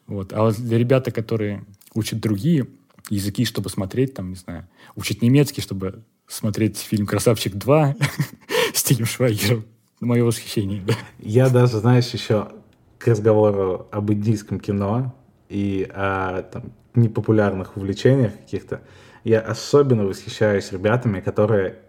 [0.08, 0.34] Вот.
[0.34, 2.68] А вот для ребята, которые учат другие
[3.10, 7.96] языки, чтобы смотреть, там, не знаю, учат немецкий, чтобы смотреть фильм «Красавчик 2»
[8.74, 9.66] с Тилем Швайгером,
[10.00, 10.84] мое восхищение.
[11.20, 12.50] Я даже, знаешь, еще
[12.98, 15.13] к разговору об индийском кино
[15.50, 18.82] и о там, непопулярных увлечениях каких-то,
[19.24, 21.80] я особенно восхищаюсь ребятами, которые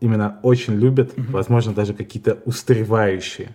[0.00, 1.30] именно очень любят, mm-hmm.
[1.30, 3.54] возможно, даже какие-то устаревающие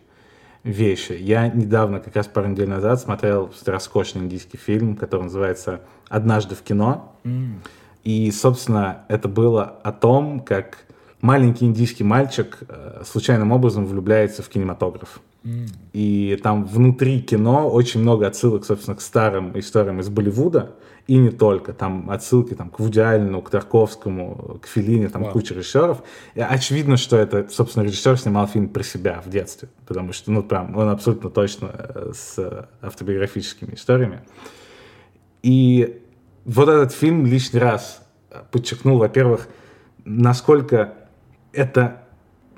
[0.65, 1.13] вещи.
[1.13, 6.63] Я недавно, как раз пару недель назад, смотрел роскошный индийский фильм, который называется «Однажды в
[6.63, 7.15] кино».
[7.23, 7.59] Mm.
[8.03, 10.79] И, собственно, это было о том, как
[11.21, 15.21] маленький индийский мальчик э, случайным образом влюбляется в кинематограф.
[15.45, 15.69] Mm.
[15.93, 20.75] И там внутри кино очень много отсылок, собственно, к старым историям из Болливуда,
[21.07, 21.71] и не только.
[21.71, 25.31] Там отсылки там, к Вуди Аллену, к Тарковскому, к Филине, там wow.
[25.31, 26.01] куча режиссеров.
[26.33, 30.41] И очевидно, что это, собственно, режиссер снимал фильм про себя в детстве, потому что, ну,
[30.41, 34.21] прям, он абсолютно точно э, с автобиографическими историями.
[35.43, 36.01] И
[36.43, 38.01] вот этот фильм лишний раз
[38.49, 39.47] подчеркнул, во-первых,
[40.05, 40.95] насколько
[41.53, 42.01] это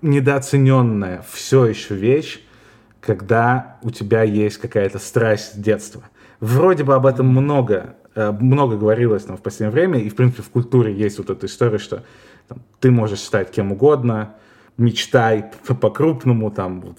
[0.02, 2.40] недооцененная все еще вещь,
[3.02, 6.04] когда у тебя есть какая-то страсть с детства.
[6.40, 10.44] Вроде бы об этом много, э, много говорилось там, в последнее время, и, в принципе,
[10.44, 12.04] в культуре есть вот эта история, что
[12.48, 14.36] там, ты можешь стать кем угодно,
[14.78, 16.98] мечтай по-крупному, там, вот,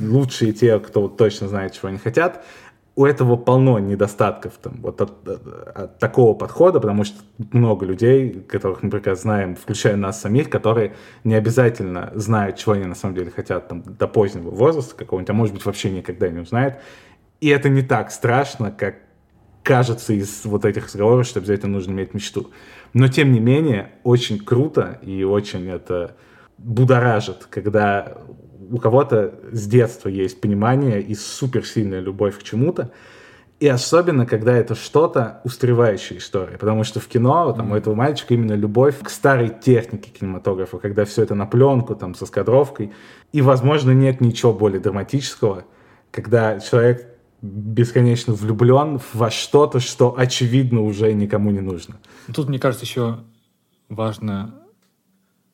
[0.00, 2.44] лучшие те, кто вот, точно знает, чего они хотят
[2.94, 7.18] у этого полно недостатков там, вот от, от, такого подхода, потому что
[7.52, 12.84] много людей, которых мы прекрасно знаем, включая нас самих, которые не обязательно знают, чего они
[12.84, 16.40] на самом деле хотят там, до позднего возраста какого-нибудь, а может быть вообще никогда не
[16.40, 16.76] узнают.
[17.40, 18.96] И это не так страшно, как
[19.62, 22.50] кажется из вот этих разговоров, что обязательно нужно иметь мечту.
[22.92, 26.14] Но тем не менее, очень круто и очень это
[26.58, 28.18] будоражит, когда
[28.72, 32.90] у кого-то с детства есть понимание и суперсильная любовь к чему-то,
[33.60, 36.58] и особенно, когда это что-то устаревающая история.
[36.58, 41.04] Потому что в кино там, у этого мальчика именно любовь к старой технике кинематографа, когда
[41.04, 42.92] все это на пленку, там, со скадровкой.
[43.30, 45.64] И, возможно, нет ничего более драматического,
[46.10, 47.06] когда человек
[47.40, 52.00] бесконечно влюблен во что-то, что, очевидно, уже никому не нужно.
[52.34, 53.18] Тут, мне кажется, еще
[53.88, 54.54] важно,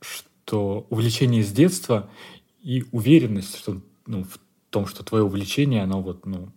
[0.00, 2.08] что увлечение с детства
[2.62, 4.38] и уверенность что, ну, в
[4.70, 6.50] том, что твое увлечение, оно вот, ну,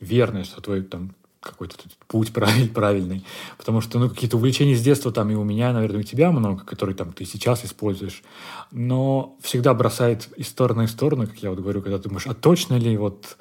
[0.00, 2.32] верное, что твой там какой-то путь
[2.74, 3.24] правильный.
[3.56, 6.64] Потому что, ну, какие-то увлечения с детства там и у меня, наверное, у тебя много,
[6.64, 8.22] которые там ты сейчас используешь.
[8.70, 12.76] Но всегда бросает из стороны в сторону, как я вот говорю, когда думаешь, а точно
[12.76, 13.36] ли вот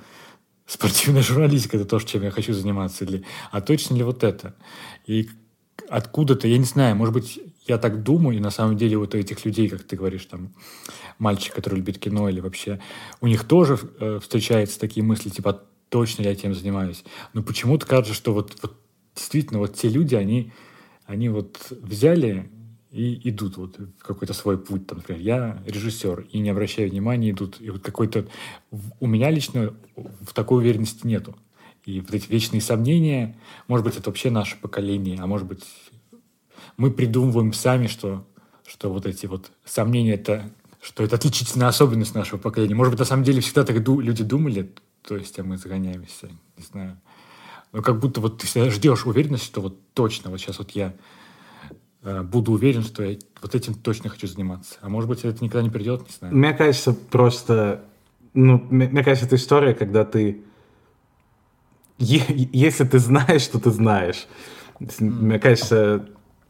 [0.65, 4.55] спортивная журналистика это то, чем я хочу заниматься, или а точно ли вот это?
[5.05, 5.29] И
[5.89, 9.17] откуда-то, я не знаю, может быть, я так думаю, и на самом деле вот у
[9.17, 10.53] этих людей, как ты говоришь, там,
[11.19, 12.79] мальчик, который любит кино или вообще,
[13.21, 17.03] у них тоже э, встречаются такие мысли, типа, точно ли я тем занимаюсь.
[17.33, 18.77] Но почему-то кажется, что вот, вот
[19.15, 20.51] действительно вот те люди, они,
[21.05, 22.49] они вот взяли
[22.91, 24.87] и идут вот в какой-то свой путь.
[24.87, 27.57] Там, например, я режиссер, и не обращаю внимания, идут.
[27.59, 28.27] И вот какой-то...
[28.99, 31.35] У меня лично в такой уверенности нету.
[31.85, 35.63] И вот эти вечные сомнения, может быть, это вообще наше поколение, а может быть,
[36.77, 38.25] мы придумываем сами, что,
[38.65, 40.51] что вот эти вот сомнения это
[40.87, 42.75] что это отличительная особенность нашего поколения.
[42.75, 46.63] Может быть, на самом деле всегда так люди думали, то есть а мы загоняемся, не
[46.63, 46.97] знаю.
[47.73, 50.93] Но как будто вот ты всегда ждешь уверенности, что вот точно, вот сейчас вот я
[52.03, 54.75] э, буду уверен, что я вот этим точно хочу заниматься.
[54.81, 56.35] А может быть, это никогда не придет, не знаю.
[56.35, 57.83] Мне кажется, просто...
[58.33, 60.43] Ну, мне, мне кажется, это история, когда ты...
[61.97, 64.27] Если ты знаешь, что ты знаешь.
[64.99, 66.07] Мне кажется,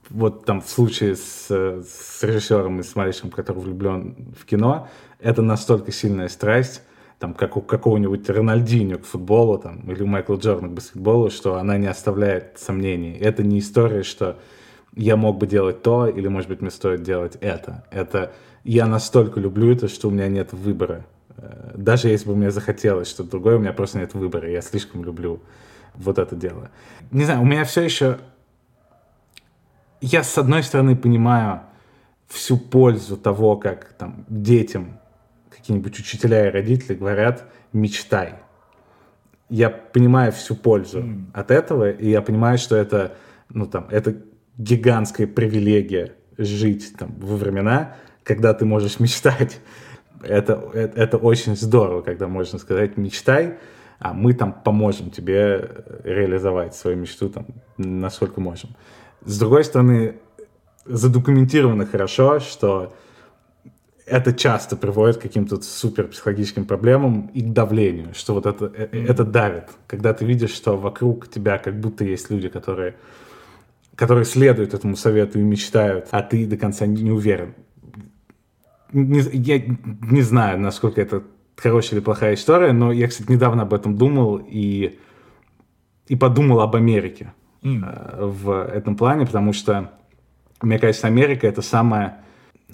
[0.10, 4.88] вот там в случае с, с режиссером и с мальчиком, который влюблен в кино,
[5.20, 6.82] это настолько сильная страсть,
[7.20, 11.56] там, как у какого-нибудь Рональдинho к футболу, там, или у Майкла Джордана к баскетболу, что
[11.56, 13.17] она не оставляет сомнений.
[13.20, 14.38] Это не история, что
[14.96, 17.86] я мог бы делать то, или, может быть, мне стоит делать это.
[17.91, 21.06] Это я настолько люблю это, что у меня нет выбора.
[21.38, 24.50] Э, даже если бы мне захотелось что-то другое, у меня просто нет выбора.
[24.50, 25.39] Я слишком люблю
[25.96, 26.70] вот это дело.
[27.12, 28.17] Не знаю, у меня все еще
[30.02, 31.62] я, с одной стороны, понимаю
[32.28, 35.00] всю пользу того, как там детям
[35.50, 38.36] какие-нибудь учителя и родители говорят «мечтай».
[39.50, 41.26] Я понимаю всю пользу mm.
[41.34, 43.16] от этого, и я понимаю, что это,
[43.50, 44.18] ну, там, это
[44.58, 49.60] гигантская привилегия жить там, во времена, когда ты можешь мечтать.
[50.22, 53.58] Это, это, это очень здорово, когда можно сказать «мечтай»,
[54.00, 55.70] а мы там поможем тебе
[56.04, 58.76] реализовать свою мечту там, насколько можем.
[59.28, 60.16] С другой стороны,
[60.86, 62.94] задокументировано хорошо, что
[64.06, 69.06] это часто приводит к каким-то супер психологическим проблемам и к давлению, что вот это, mm-hmm.
[69.06, 69.66] это давит.
[69.86, 72.96] Когда ты видишь, что вокруг тебя как будто есть люди, которые,
[73.96, 77.54] которые следуют этому совету и мечтают, а ты до конца не уверен.
[78.94, 79.62] Не, я
[80.10, 81.24] не знаю, насколько это
[81.58, 84.98] хорошая или плохая история, но я, кстати, недавно об этом думал и,
[86.08, 88.26] и подумал об Америке mm.
[88.28, 89.91] в этом плане, потому что,
[90.62, 92.20] мне кажется, Америка— это самая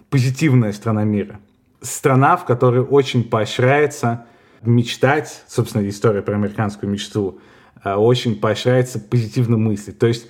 [0.10, 1.40] позитивная страна мира.
[1.82, 4.26] Страна, в которой очень поощряется
[4.62, 7.40] мечтать, собственно, история про американскую мечту,
[7.84, 10.00] э, очень поощряется позитивно мыслить.
[10.00, 10.28] То есть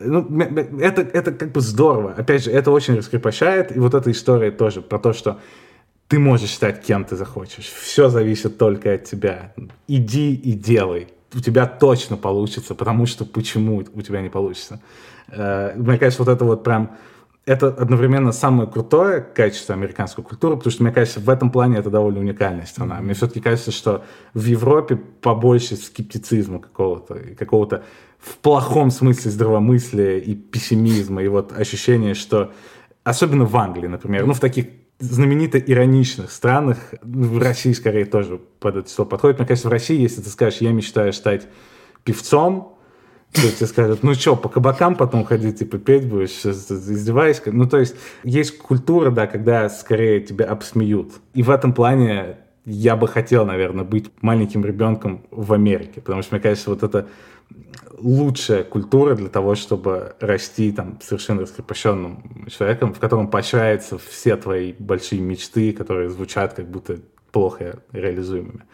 [0.00, 0.26] ну,
[0.80, 2.12] это, это как бы здорово.
[2.12, 3.76] Опять же, это очень раскрепощает.
[3.76, 5.40] И вот эта история тоже про то, что
[6.08, 7.66] ты можешь стать кем ты захочешь.
[7.66, 9.52] Все зависит только от тебя.
[9.88, 14.80] Иди и делай у тебя точно получится, потому что почему у тебя не получится.
[15.28, 16.96] Э, мне кажется, вот это вот прям
[17.44, 21.90] это одновременно самое крутое качество американской культуры, потому что, мне кажется, в этом плане это
[21.90, 23.00] довольно уникальная страна.
[23.00, 27.82] Мне все-таки кажется, что в Европе побольше скептицизма какого-то, какого-то
[28.18, 32.52] в плохом смысле здравомыслия и пессимизма, и вот ощущение, что
[33.02, 34.66] особенно в Англии, например, ну, в таких
[34.98, 39.38] знаменито ироничных странах, в России скорее тоже под это слово подходит.
[39.38, 41.48] Мне кажется, в России, если ты скажешь, я мечтаю стать
[42.04, 42.78] певцом,
[43.32, 47.50] то тебе скажут, ну что, по кабакам потом ходить, типа, петь будешь, издеваешься.
[47.50, 51.12] Ну, то есть, есть культура, да, когда скорее тебя обсмеют.
[51.32, 56.34] И в этом плане я бы хотел, наверное, быть маленьким ребенком в Америке, потому что,
[56.34, 57.08] мне кажется, вот это
[58.02, 64.72] лучшая культура для того, чтобы расти там совершенно раскрепощенным человеком, в котором поощряются все твои
[64.78, 66.98] большие мечты, которые звучат как будто
[67.30, 68.64] плохо реализуемыми.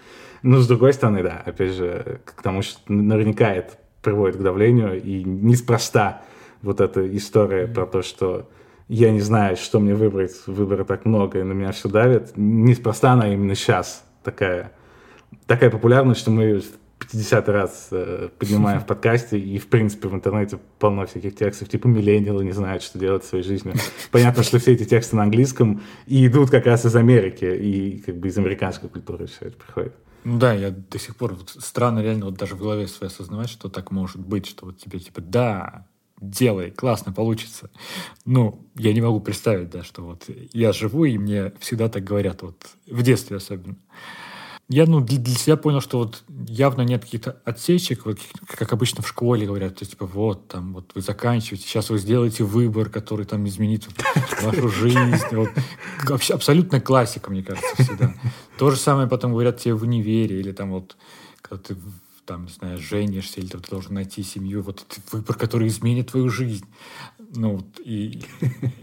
[0.42, 5.02] Но с другой стороны, да, опять же, к тому, что наверняка это приводит к давлению,
[5.02, 6.22] и неспроста
[6.62, 8.48] вот эта история про то, что
[8.88, 13.12] я не знаю, что мне выбрать, выбора так много, и на меня все давит, неспроста
[13.12, 14.72] она именно сейчас такая,
[15.46, 16.62] такая популярная, что мы
[16.98, 21.86] 50 раз э, поднимаем в подкасте, и, в принципе, в интернете полно всяких текстов, типа
[21.86, 23.74] миллениалы не знают, что делать в своей жизни.
[24.10, 28.16] Понятно, что все эти тексты на английском и идут как раз из Америки, и как
[28.16, 29.94] бы из американской культуры все это приходит.
[30.24, 33.48] Ну да, я до сих пор вот, странно реально вот даже в голове своей осознавать,
[33.48, 35.86] что так может быть, что вот тебе типа да,
[36.20, 37.70] делай, классно получится.
[38.24, 42.42] Ну, я не могу представить, да, что вот я живу, и мне всегда так говорят,
[42.42, 43.76] вот в детстве особенно.
[44.68, 49.02] Я ну, для, для себя понял, что вот явно нет каких-то отсечек, вот, как обычно
[49.02, 52.90] в школе говорят, то есть, типа, вот, там, вот вы заканчиваете, сейчас вы сделаете выбор,
[52.90, 53.88] который там изменит
[54.42, 54.98] вашу жизнь.
[56.04, 58.14] Вообще, абсолютно классика, мне кажется, всегда.
[58.58, 60.96] То же самое потом говорят тебе в универе, или там вот,
[61.40, 61.76] когда ты
[62.26, 66.66] там, не знаю, женишься, или ты должен найти семью, вот выбор, который изменит твою жизнь.
[67.34, 68.22] Ну, и,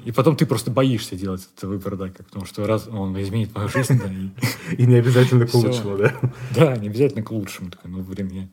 [0.05, 3.55] и потом ты просто боишься делать этот выбор, да, как, потому что раз он изменит
[3.55, 6.13] мою жизнь, да, и, и не обязательно к лучшему, да?
[6.55, 8.51] Да, не обязательно к лучшему, такое, ну, время.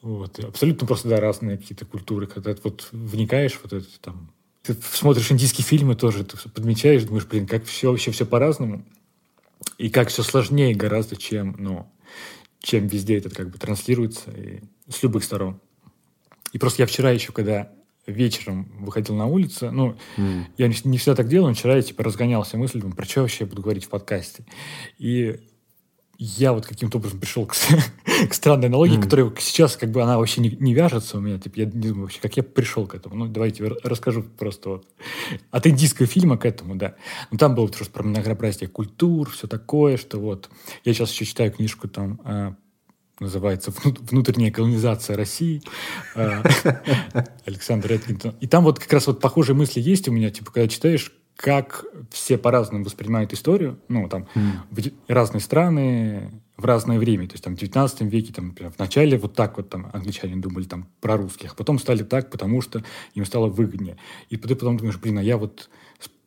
[0.00, 4.32] Вот, и абсолютно просто, да, разные какие-то культуры, когда ты вот вникаешь вот это там,
[4.62, 8.84] ты смотришь индийские фильмы тоже, ты подмечаешь, думаешь, блин, как все вообще все по-разному,
[9.76, 11.90] и как все сложнее гораздо, чем, ну,
[12.60, 15.60] чем везде это как бы транслируется и с любых сторон.
[16.52, 17.72] И просто я вчера еще, когда
[18.12, 20.44] вечером выходил на улицу, ну, mm.
[20.56, 23.44] я не, всегда так делаю, но вчера я типа разгонялся мыслью, думаю, про что вообще
[23.44, 24.44] я буду говорить в подкасте.
[24.98, 25.40] И
[26.20, 27.54] я вот каким-то образом пришел к,
[28.28, 29.02] к странной аналогии, mm.
[29.02, 31.38] которая сейчас как бы она вообще не, не вяжется у меня.
[31.38, 33.14] Типа, я не думаю вообще, как я пришел к этому.
[33.14, 34.88] Ну, давайте расскажу просто вот.
[35.52, 36.96] От индийского фильма к этому, да.
[37.30, 40.50] Ну, там было просто про многообразие культур, все такое, что вот...
[40.84, 42.56] Я сейчас еще читаю книжку там а,
[43.20, 45.62] называется «Внутренняя колонизация России»
[46.14, 46.42] а,
[47.46, 48.34] Александр Эдгинтон.
[48.40, 51.84] И там вот как раз вот похожие мысли есть у меня, типа, когда читаешь как
[52.10, 54.92] все по-разному воспринимают историю, ну, там, mm.
[55.08, 58.78] в разные страны в разное время, то есть там в 19 веке, там, например, в
[58.80, 62.60] начале вот так вот там англичане думали там про русских, а потом стали так, потому
[62.60, 62.82] что
[63.14, 63.96] им стало выгоднее.
[64.28, 65.70] И ты потом думаешь, блин, а я вот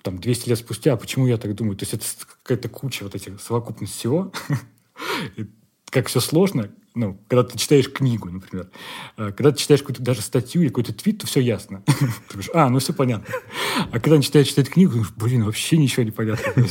[0.02, 1.76] там 200 лет спустя, а почему я так думаю?
[1.76, 2.06] То есть это
[2.44, 4.32] какая-то куча вот этих совокупность всего,
[5.92, 8.70] как все сложно, ну, когда ты читаешь книгу, например,
[9.18, 11.84] э, когда ты читаешь какую-то даже статью или какой-то твит, то все ясно.
[11.88, 13.34] Ты думаешь, а, ну все понятно.
[13.92, 16.54] А когда начинаешь читать книгу, думаешь, блин, вообще ничего не понятно.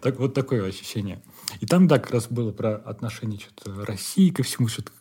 [0.00, 1.20] Так, вот такое ощущение.
[1.58, 4.92] И там, да, как раз было про отношение что-то России ко всему, что-то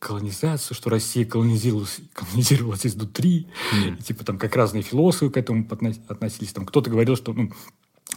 [0.00, 3.98] колонизацию, что Россия колонизировалась, колонизировалась изнутри, mm.
[4.00, 5.64] и, типа там как разные философы к этому
[6.08, 6.52] относились.
[6.52, 7.52] Там кто-то говорил, что ну,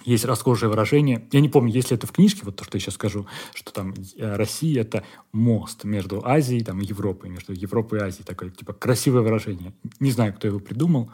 [0.05, 1.27] есть расхожее выражение.
[1.31, 3.93] Я не помню, если это в книжке, вот то, что я сейчас скажу, что там
[4.17, 8.23] э, Россия– это мост между Азией там, и Европой, между Европой и Азией.
[8.23, 9.73] Такое, типа, красивое выражение.
[9.99, 11.11] Не знаю, кто его придумал.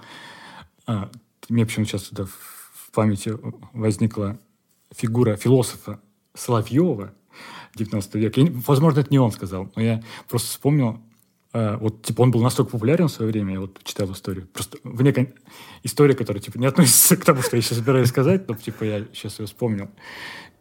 [0.87, 1.09] А,
[1.49, 3.33] мне почему-то сейчас туда в памяти
[3.73, 4.39] возникла
[4.95, 5.99] фигура философа
[6.33, 7.13] Соловьева,
[7.75, 8.41] 19 века.
[8.67, 10.99] Возможно, это не он сказал, но я просто вспомнил
[11.51, 14.47] вот, типа, он был настолько популярен в свое время, я вот читал историю.
[14.47, 15.29] Просто вне кон...
[15.81, 19.05] история, которая, типа, не относится к тому, что я сейчас собираюсь сказать, но, типа, я
[19.13, 19.89] сейчас ее вспомнил.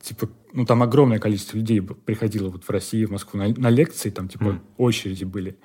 [0.00, 4.08] Типа, ну, там огромное количество людей приходило вот в Россию, в Москву на, на лекции,
[4.08, 4.60] там, типа, mm.
[4.78, 5.58] очереди были.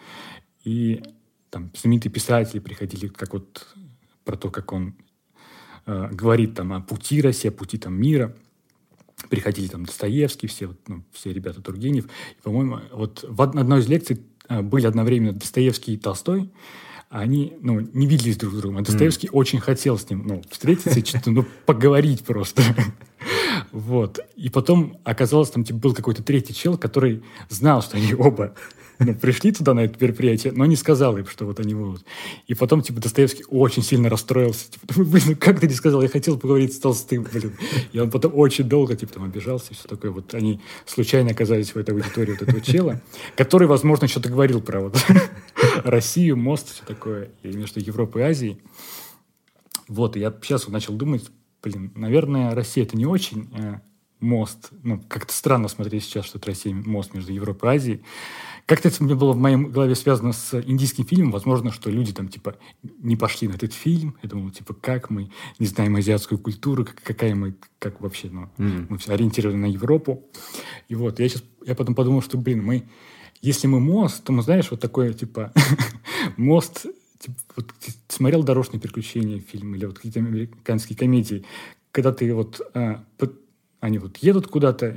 [0.65, 1.01] И
[1.49, 3.67] там знаменитые писатели приходили, как вот
[4.25, 4.95] про то, как он
[5.85, 8.35] э, говорит там о пути России, о пути там мира
[9.29, 12.05] приходили там Достоевский, все, вот, ну, все ребята Тургенев.
[12.05, 16.49] И, по-моему, вот в одной из лекций Э, были одновременно Достоевский и Толстой,
[17.09, 18.79] они ну, не виделись друг с другом.
[18.79, 19.31] А Достоевский mm.
[19.33, 22.63] очень хотел с ним ну, встретиться что-то ну, поговорить просто.
[23.71, 24.19] вот.
[24.35, 28.55] И потом оказалось, там типа, был какой-то третий чел, который знал, что они оба
[28.99, 32.05] ну, пришли туда на это мероприятие, но не сказал им, что вот они будут.
[32.47, 34.71] И потом, типа, Достоевский очень сильно расстроился.
[34.71, 36.01] Типа, блин, ну как ты не сказал?
[36.01, 37.57] Я хотел поговорить с Толстым, блин.
[37.91, 40.11] И он потом очень долго, типа, там обижался и все такое.
[40.11, 43.01] Вот они случайно оказались в этой аудитории вот этого чела,
[43.35, 44.97] который, возможно, что-то говорил про вот
[45.83, 48.61] Россию, мост, все такое, между Европой и Азией.
[49.87, 51.29] Вот, и я сейчас начал думать,
[51.61, 53.79] блин, наверное, Россия это не очень э,
[54.23, 54.69] мост.
[54.83, 58.03] Ну, как-то странно смотреть сейчас, что это Россия мост между Европой и Азией.
[58.65, 61.31] Как-то это мне было в моей голове связано с индийским фильмом.
[61.31, 64.15] Возможно, что люди там, типа, не пошли на этот фильм.
[64.23, 68.49] Я думал, типа, как мы не знаем азиатскую культуру, как, какая мы, как вообще, ну,
[68.57, 68.87] mm.
[68.89, 70.23] мы все ориентированы на Европу.
[70.87, 72.87] И вот, я сейчас, я потом подумал, что, блин, мы,
[73.41, 75.51] если мы мост, то мы, знаешь, вот такой, типа,
[76.37, 76.85] мост,
[77.19, 77.73] типа, вот,
[78.07, 81.43] смотрел «Дорожные приключения» фильм или вот какие-то американские комедии,
[81.91, 83.42] когда ты вот, а, под,
[83.83, 84.95] они вот едут куда-то,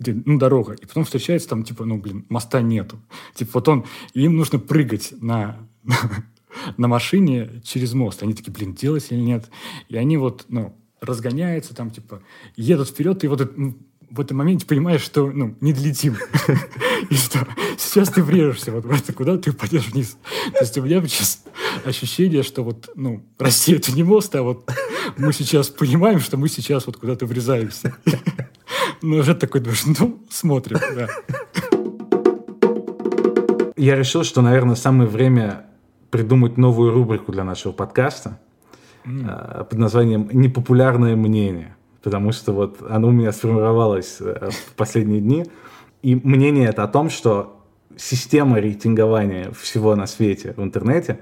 [0.00, 2.98] где, ну, дорога, и потом встречается там, типа, ну, блин, моста нету.
[3.34, 5.68] Типа, вот он, им нужно прыгать на,
[6.76, 8.24] на машине через мост.
[8.24, 9.48] Они такие, блин, делать или нет?
[9.88, 12.20] И они вот, ну, разгоняются там, типа,
[12.56, 13.78] едут вперед, и вот ну,
[14.10, 16.16] в этом моменте понимаешь, что, ну, не долетим.
[17.10, 20.16] И что сейчас ты врежешься вот это, куда ты упадешь вниз.
[20.52, 21.44] То есть у меня сейчас
[21.84, 24.70] ощущение, что вот, ну, Россия это не мост, а вот
[25.16, 27.96] мы сейчас понимаем, что мы сейчас вот куда-то врезаемся.
[29.00, 31.08] Ну, уже такой думаешь, ну, смотрим, да.
[33.76, 35.66] Я решил, что, наверное, самое время
[36.10, 38.40] придумать новую рубрику для нашего подкаста
[39.04, 39.64] mm.
[39.66, 41.76] под названием «Непопулярное мнение».
[42.02, 45.46] Потому что вот оно у меня сформировалось э, в последние дни.
[46.02, 47.64] И мнение это о том, что
[47.96, 51.20] система рейтингования всего на свете в интернете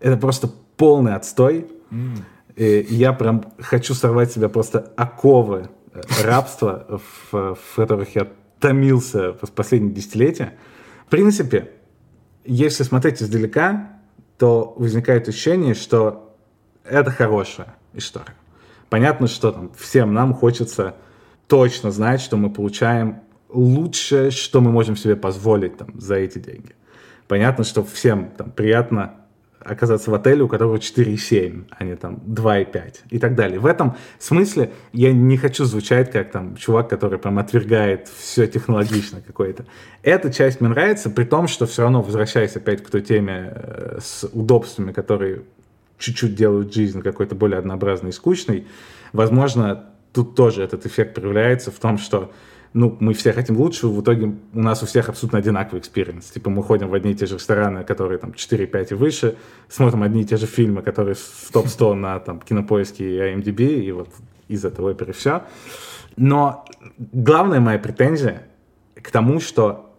[0.00, 1.66] это просто полный отстой.
[1.90, 2.18] Mm.
[2.56, 7.00] И я прям хочу сорвать себя просто оковы э, рабства,
[7.30, 8.28] в, в которых я
[8.60, 10.54] томился в последние десятилетия.
[11.06, 11.70] В принципе,
[12.44, 13.90] если смотреть издалека,
[14.38, 16.36] то возникает ощущение, что
[16.84, 18.34] это хорошая история.
[18.90, 20.94] Понятно, что там всем нам хочется
[21.46, 26.74] точно знать, что мы получаем лучшее, что мы можем себе позволить там, за эти деньги.
[27.28, 29.14] Понятно, что всем там, приятно
[29.64, 33.58] оказаться в отеле, у которого 4,7, а не там 2,5 и так далее.
[33.58, 39.22] В этом смысле я не хочу звучать как там чувак, который прям отвергает все технологично
[39.22, 39.64] какое-то.
[40.02, 43.98] Эта часть мне нравится, при том, что все равно, возвращаясь опять к той теме э,
[44.02, 45.42] с удобствами, которые
[45.98, 48.66] чуть-чуть делают жизнь какой-то более однообразной и скучной,
[49.12, 52.32] возможно, тут тоже этот эффект проявляется в том, что
[52.74, 56.26] ну, мы все хотим лучшего, в итоге у нас у всех абсолютно одинаковый experience.
[56.26, 59.36] Типа мы ходим в одни и те же рестораны, которые там 4-5 и выше,
[59.68, 63.92] смотрим одни и те же фильмы, которые в топ-100 на там кинопоиске и IMDb, и
[63.92, 64.08] вот
[64.48, 65.44] из этого оперы все.
[66.16, 66.64] Но
[66.98, 68.48] главная моя претензия
[69.00, 69.94] к тому, что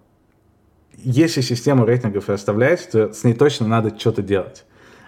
[0.98, 4.65] если систему рейтингов оставлять, то с ней точно надо что-то делать.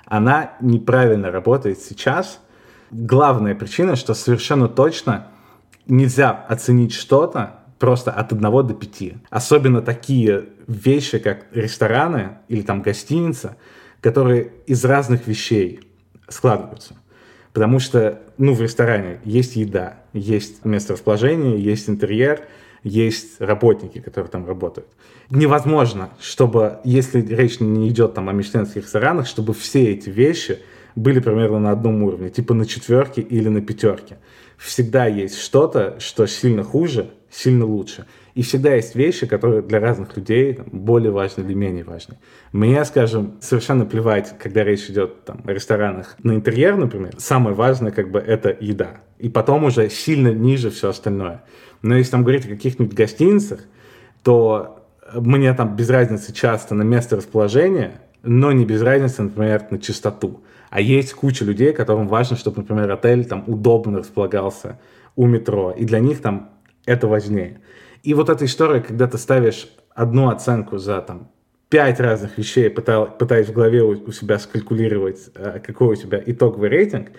[0.08, 2.40] Она неправильно работает сейчас.
[2.92, 5.28] Главная причина, что совершенно точно
[5.86, 9.14] нельзя оценить что-то просто от 1 до 5.
[9.30, 13.58] Особенно такие вещи, как рестораны или там гостиница,
[14.02, 15.82] которые из разных вещей
[16.30, 16.96] складываются.
[17.52, 22.42] Потому что, ну, в ресторане есть еда, есть место расположения, есть интерьер,
[22.84, 24.88] есть работники, которые там работают.
[25.30, 30.60] Невозможно, чтобы, если речь не идет там о мишленских ресторанах, чтобы все эти вещи
[30.96, 34.18] были примерно на одном уровне, типа на четверке или на пятерке
[34.58, 38.06] всегда есть что-то, что сильно хуже, сильно лучше.
[38.34, 42.18] И всегда есть вещи, которые для разных людей там, более важны или менее важны.
[42.52, 47.16] Мне, скажем, совершенно плевать, когда речь идет там, о ресторанах на интерьер, например.
[47.18, 49.02] Самое важное, как бы, это еда.
[49.18, 51.44] И потом уже сильно ниже все остальное.
[51.82, 53.62] Но если там говорить о каких-нибудь гостиницах,
[54.24, 59.80] то мне там без разницы часто на место расположения, но не без разницы, например, на
[59.80, 60.42] чистоту.
[60.70, 64.80] А есть куча людей, которым важно, чтобы, например, отель там удобно располагался
[65.16, 66.52] у метро, и для них там
[66.86, 67.62] это важнее.
[68.04, 71.32] И вот эта история, когда ты ставишь одну оценку за там
[71.70, 77.10] пять разных вещей, пытаясь в голове у, себя скалькулировать, э, какой у тебя итоговый рейтинг,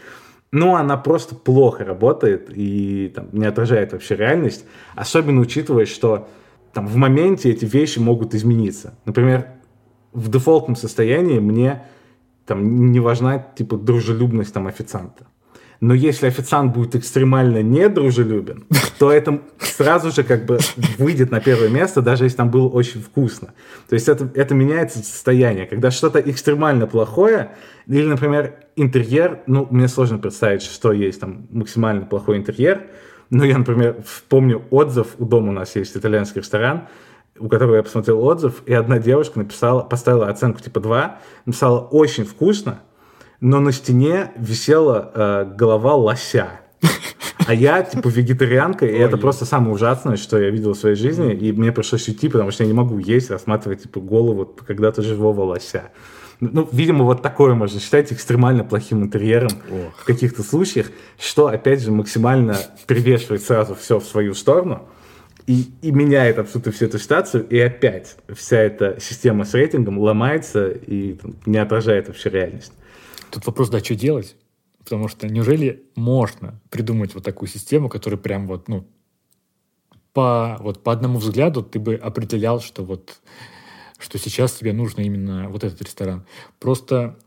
[0.51, 6.29] ну, она просто плохо работает и там, не отражает вообще реальность, особенно учитывая, что
[6.73, 8.99] там в моменте эти вещи могут измениться.
[9.05, 9.47] Например,
[10.13, 11.85] в дефолтном состоянии мне
[12.47, 15.27] там не важна, типа, дружелюбность там официанта.
[15.81, 18.65] Но если официант будет экстремально недружелюбен,
[18.99, 20.59] то это сразу же как бы
[20.99, 23.55] выйдет на первое место, даже если там было очень вкусно.
[23.89, 25.67] То есть это, это меняется состояние.
[25.67, 27.53] Когда что-то экстремально плохое,
[27.87, 32.89] или, например, интерьер, ну, мне сложно представить, что есть там максимально плохой интерьер,
[33.31, 33.99] но я, например,
[34.29, 36.89] помню отзыв, у дома у нас есть итальянский ресторан,
[37.39, 42.25] у которого я посмотрел отзыв, и одна девушка написала, поставила оценку типа 2, написала «очень
[42.25, 42.81] вкусно»,
[43.41, 46.61] но на стене висела э, голова лося.
[47.47, 51.33] А я, типа, вегетарианка, и это просто самое ужасное, что я видел в своей жизни,
[51.33, 55.45] и мне пришлось уйти, потому что я не могу есть, рассматривать, типа, голову когда-то живого
[55.45, 55.85] лося.
[56.41, 59.97] Ну, видимо, вот такое можно считать экстремально плохим интерьером Ох.
[59.99, 64.83] в каких-то случаях, что, опять же, максимально привешивает сразу все в свою сторону
[65.47, 70.69] и, и меняет абсолютно всю эту ситуацию, и опять вся эта система с рейтингом ломается
[70.69, 72.73] и там, не отражает вообще реальность.
[73.31, 74.37] Тут вопрос, да, что делать?
[74.79, 78.87] Потому что неужели можно придумать вот такую систему, которая прям вот, ну,
[80.13, 83.21] по, вот по одному взгляду ты бы определял, что вот
[83.99, 86.25] что сейчас тебе нужно именно вот этот ресторан.
[86.61, 87.19] Просто,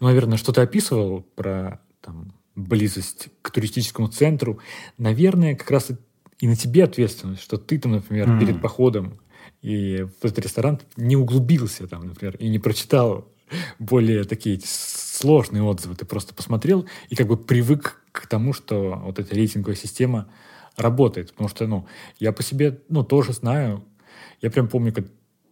[0.00, 4.58] ну, наверное, что ты описывал про там, близость к туристическому центру,
[4.98, 5.92] наверное, как раз
[6.40, 8.40] и на тебе ответственность, что ты там, например, mm.
[8.40, 9.20] перед походом
[9.62, 13.31] и в этот ресторан не углубился там, например, и не прочитал
[13.78, 15.94] более такие сложные отзывы.
[15.94, 20.28] Ты просто посмотрел и как бы привык к тому, что вот эта рейтинговая система
[20.76, 21.30] работает.
[21.30, 21.86] Потому что, ну,
[22.18, 23.84] я по себе, ну, тоже знаю.
[24.40, 25.06] Я прям помню, как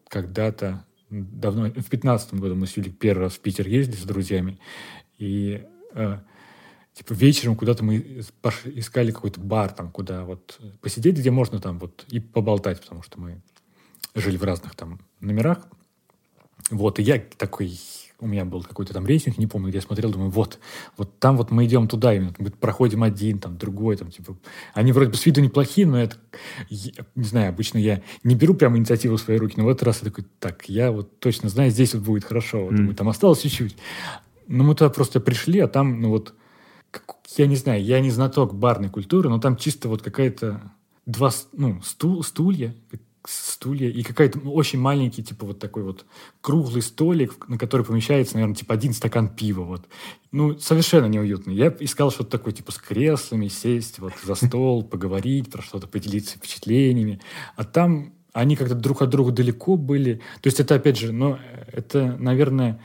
[0.08, 4.58] когда-то, давно, в пятнадцатом году мы с Юлей первый раз в Питер ездили с друзьями,
[5.18, 6.18] и э,
[6.94, 8.24] типа вечером куда-то мы
[8.64, 13.20] искали какой-то бар, там, куда вот посидеть, где можно там вот и поболтать, потому что
[13.20, 13.40] мы
[14.14, 15.68] жили в разных там номерах.
[16.70, 17.78] Вот, и я такой,
[18.20, 20.58] у меня был какой-то там рейтинг, не помню, где я смотрел, думаю, вот,
[20.96, 24.36] вот там вот мы идем туда, именно, мы проходим один, там, другой, там, типа,
[24.74, 26.16] они вроде бы с виду неплохие, но это,
[26.68, 29.84] я, не знаю, обычно я не беру прямо инициативу в свои руки, но в этот
[29.84, 32.94] раз я такой, так, я вот точно знаю, здесь вот будет хорошо, вот, mm.
[32.94, 33.76] там осталось чуть-чуть.
[34.46, 36.34] Ну, мы туда просто пришли, а там, ну, вот,
[37.36, 40.60] я не знаю, я не знаток барной культуры, но там чисто вот какая-то
[41.06, 42.74] два, ну, стул, стулья,
[43.26, 46.04] стулья и какая-то очень маленький, типа вот такой вот
[46.40, 49.62] круглый столик, на который помещается, наверное, типа один стакан пива.
[49.62, 49.86] Вот.
[50.32, 51.50] Ну, совершенно неуютно.
[51.50, 56.38] Я искал что-то такое, типа с креслами, сесть вот за стол, поговорить про что-то, поделиться
[56.38, 57.20] впечатлениями.
[57.56, 60.20] А там они как-то друг от друга далеко были.
[60.40, 61.38] То есть это, опять же, ну,
[61.72, 62.80] это, наверное,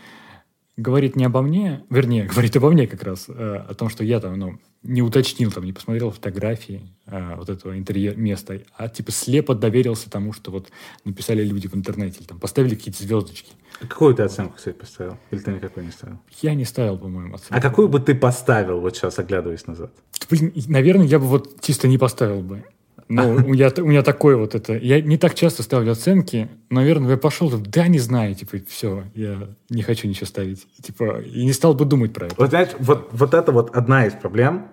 [0.78, 4.20] говорит не обо мне, вернее, говорит обо мне как раз, э, о том, что я
[4.20, 9.12] там, ну, не уточнил, там, не посмотрел фотографии э, вот этого интерьер места, а типа
[9.12, 10.70] слепо доверился тому, что вот
[11.04, 13.54] написали люди в интернете, или там поставили какие-то звездочки.
[13.82, 15.18] А какую ты оценку, кстати, поставил?
[15.32, 16.20] Или ты никакой не ставил?
[16.42, 17.56] Я не ставил, по-моему, оценку.
[17.56, 19.92] А какую бы ты поставил, вот сейчас, оглядываясь назад?
[20.30, 22.64] Блин, наверное, я бы вот чисто не поставил бы.
[23.08, 24.74] Ну, у меня, у меня такое вот это...
[24.76, 26.50] Я не так часто ставлю оценки.
[26.70, 30.66] Наверное, я пошел, да, не знаю, типа, все, я не хочу ничего ставить.
[30.82, 32.36] Типа, и не стал бы думать про это.
[32.38, 34.68] Вот, знаешь, вот, вот это вот одна из проблем,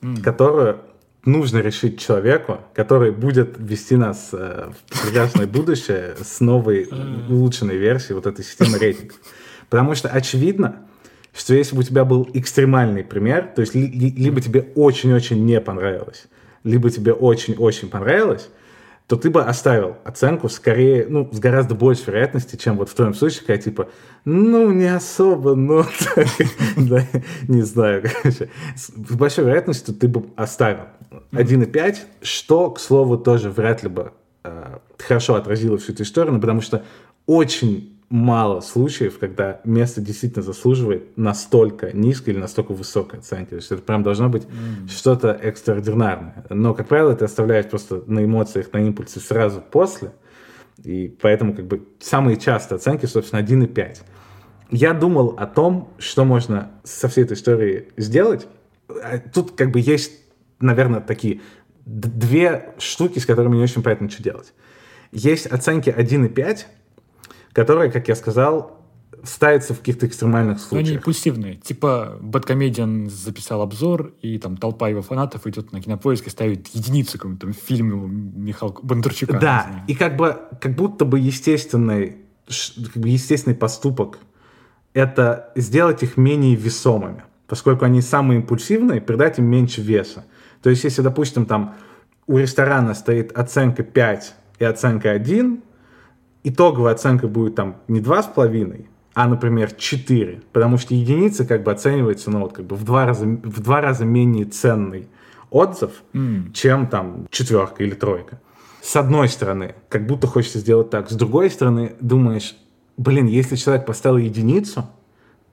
[0.00, 0.22] mm.
[0.22, 0.80] которую
[1.26, 6.88] нужно решить человеку, который будет вести нас э, в прекрасное будущее с новой
[7.28, 9.18] улучшенной версией вот этой системы рейтингов.
[9.68, 10.86] Потому что очевидно,
[11.34, 15.60] что если бы у тебя был экстремальный пример, то есть ли, либо тебе очень-очень не
[15.60, 16.26] понравилось,
[16.64, 18.48] либо тебе очень-очень понравилось,
[19.06, 23.12] то ты бы оставил оценку скорее, ну, с гораздо большей вероятностью, чем вот в твоем
[23.12, 23.88] случае, когда типа,
[24.24, 25.84] ну, не особо, ну,
[27.48, 28.48] не знаю, короче.
[28.74, 30.86] С большой вероятностью ты бы оставил
[31.32, 34.12] 1,5, что, к слову, тоже вряд ли бы
[34.42, 36.82] э, хорошо отразило всю эту историю, ну, потому что
[37.26, 43.50] очень мало случаев, когда место действительно заслуживает настолько низкой или настолько высокой оценки.
[43.50, 44.88] То есть это прям должно быть mm.
[44.88, 46.44] что-то экстраординарное.
[46.50, 50.12] Но, как правило, это оставляет просто на эмоциях, на импульсе сразу после.
[50.82, 53.98] И поэтому как бы самые частые оценки, собственно, 1,5.
[54.70, 58.46] Я думал о том, что можно со всей этой историей сделать.
[58.88, 60.12] А тут как бы есть,
[60.60, 61.40] наверное, такие
[61.86, 64.52] две штуки, с которыми не очень понятно, что делать.
[65.12, 66.64] Есть оценки 1,5,
[67.54, 68.78] которые, как я сказал,
[69.22, 70.88] ставятся в каких-то экстремальных случаях.
[70.88, 71.56] они импульсивные.
[71.56, 77.12] Типа Бэткомедиан записал обзор, и там толпа его фанатов идет на кинопоиск и ставит единицу
[77.18, 79.38] какому-то фильму Михаила Бондарчука.
[79.38, 84.18] Да, и как бы как будто бы естественный, как бы естественный поступок
[84.92, 90.24] это сделать их менее весомыми, поскольку они самые импульсивные, придать им меньше веса.
[90.62, 91.76] То есть, если, допустим, там
[92.26, 95.62] у ресторана стоит оценка 5 и оценка 1,
[96.44, 102.30] итоговая оценка будет там не 2,5, а, например, 4, потому что единица как бы оценивается,
[102.30, 105.08] ну, вот как бы в два раза, в два раза менее ценный
[105.50, 106.52] отзыв, mm.
[106.52, 108.40] чем там четверка или тройка.
[108.82, 111.10] С одной стороны, как будто хочется сделать так.
[111.10, 112.56] С другой стороны, думаешь,
[112.96, 114.86] блин, если человек поставил единицу,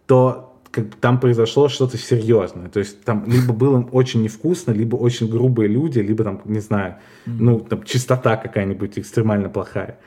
[0.08, 2.70] то как бы там произошло что-то серьезное.
[2.70, 6.96] То есть там либо было очень невкусно, либо очень грубые люди, либо там, не знаю,
[7.26, 10.00] ну, там чистота какая-нибудь экстремально плохая.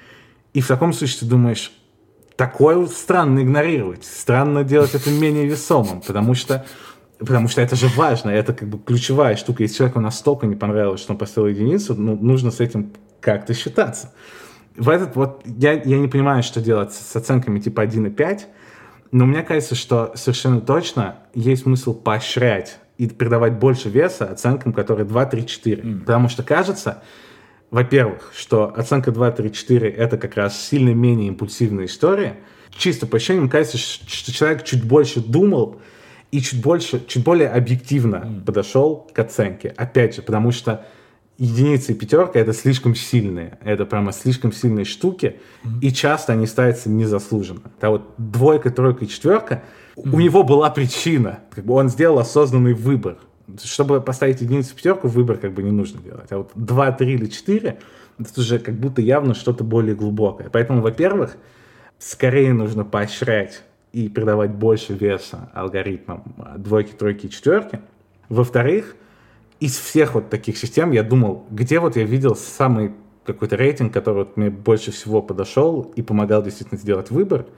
[0.54, 1.72] И в таком случае ты думаешь,
[2.36, 6.64] такое странно игнорировать, странно делать это менее весомым, потому что
[7.20, 9.62] Потому что это же важно, это как бы ключевая штука.
[9.62, 14.12] Если человеку настолько не понравилось, что он поставил единицу, ну, нужно с этим как-то считаться.
[14.76, 18.48] В этот вот я, я не понимаю, что делать с оценками типа 1 и 5,
[19.12, 25.06] но мне кажется, что совершенно точно есть смысл поощрять и придавать больше веса оценкам, которые
[25.06, 25.82] 2, 3, 4.
[25.82, 26.00] Mm.
[26.00, 27.02] Потому что кажется,
[27.74, 32.36] во-первых, что оценка 2, 3, 4 это как раз сильно менее импульсивная история.
[32.70, 35.80] Чисто по ощущениям кажется, что человек чуть больше думал
[36.30, 38.44] и чуть больше, чуть более объективно mm.
[38.44, 39.74] подошел к оценке.
[39.76, 40.86] Опять же, потому что
[41.36, 45.80] единица и пятерка это слишком сильные, это прямо слишком сильные штуки, mm-hmm.
[45.80, 47.72] и часто они ставятся незаслуженно.
[47.80, 49.64] А вот двойка, тройка и четверка,
[49.96, 50.14] mm-hmm.
[50.14, 53.16] у него была причина, как бы он сделал осознанный выбор.
[53.62, 56.30] Чтобы поставить единицу пятерку, выбор как бы не нужно делать.
[56.30, 57.78] А вот 2, 3 или 4,
[58.18, 60.48] это уже как будто явно что-то более глубокое.
[60.50, 61.36] Поэтому, во-первых,
[61.98, 66.22] скорее нужно поощрять и придавать больше веса алгоритмам
[66.56, 67.80] двойки, тройки и четверки.
[68.28, 68.96] Во-вторых,
[69.60, 72.92] из всех вот таких систем я думал, где вот я видел самый
[73.24, 77.46] какой-то рейтинг, который вот мне больше всего подошел и помогал действительно сделать выбор–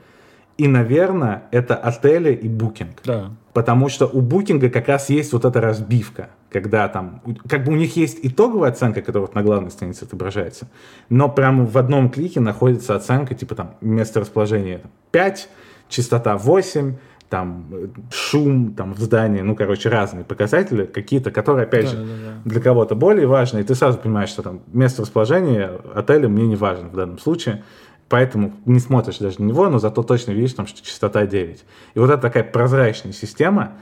[0.57, 3.01] и, наверное, это отели и букинг.
[3.05, 3.31] Да.
[3.53, 6.29] Потому что у букинга как раз есть вот эта разбивка.
[6.49, 10.67] когда там, как бы у них есть итоговая оценка, которая вот на главной странице отображается,
[11.09, 14.81] но прямо в одном клике находится оценка, типа там место расположения
[15.11, 15.49] 5,
[15.89, 16.95] частота 8,
[17.29, 17.65] там
[18.09, 22.49] шум там в здании, ну, короче, разные показатели какие-то, которые, опять да, же, да, да.
[22.49, 26.55] для кого-то более важны, и ты сразу понимаешь, что там место расположения отеля мне не
[26.55, 27.63] важно в данном случае,
[28.09, 31.65] поэтому не смотришь даже на него, но зато точно видишь, там, что частота 9.
[31.93, 33.73] И вот это такая прозрачная система,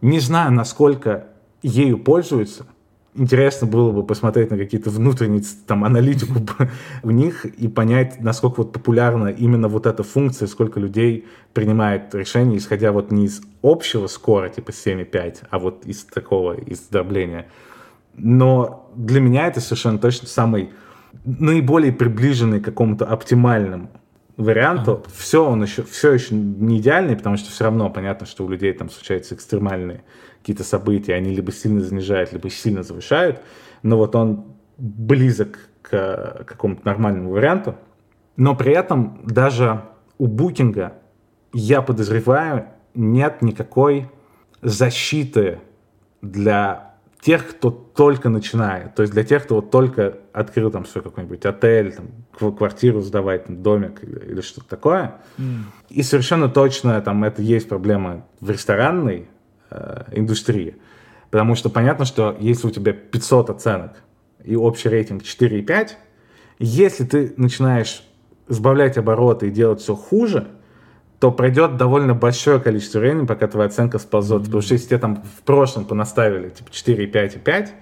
[0.00, 1.26] не знаю, насколько
[1.62, 2.66] ею пользуются,
[3.14, 6.40] интересно было бы посмотреть на какие-то внутренние там аналитику
[7.02, 12.58] у них и понять, насколько вот популярна именно вот эта функция, сколько людей принимает решение,
[12.58, 17.46] исходя вот не из общего скора, типа 7,5, а вот из такого, из дробления.
[18.16, 20.70] Но для меня это совершенно точно самый
[21.24, 23.90] наиболее приближенный к какому-то оптимальному
[24.36, 24.92] варианту.
[24.92, 25.02] Ага.
[25.16, 28.72] Все он еще, все еще не идеальный, потому что все равно понятно, что у людей
[28.72, 30.02] там случаются экстремальные
[30.40, 33.40] какие-то события, они либо сильно занижают, либо сильно завышают,
[33.82, 34.44] но вот он
[34.76, 37.76] близок к какому-то нормальному варианту.
[38.36, 39.82] Но при этом даже
[40.18, 40.94] у букинга,
[41.52, 44.10] я подозреваю, нет никакой
[44.60, 45.60] защиты
[46.20, 46.93] для
[47.24, 48.94] тех, кто только начинает.
[48.94, 53.46] То есть для тех, кто вот только открыл там свой какой-нибудь отель, там, квартиру сдавать,
[53.46, 55.16] там, домик или, или что-то такое.
[55.38, 55.62] Mm.
[55.88, 59.28] И совершенно точно там это есть проблема в ресторанной
[59.74, 60.76] Э, индустрии.
[61.30, 63.92] Потому что понятно, что если у тебя 500 оценок
[64.44, 65.92] и общий рейтинг 4,5,
[66.60, 68.04] если ты начинаешь
[68.46, 70.46] сбавлять обороты и делать все хуже,
[71.20, 74.42] то пройдет довольно большое количество времени, пока твоя оценка сползет.
[74.42, 74.44] Mm-hmm.
[74.44, 77.72] Потому что если тебе там в прошлом понаставили типа 4,5 и 5,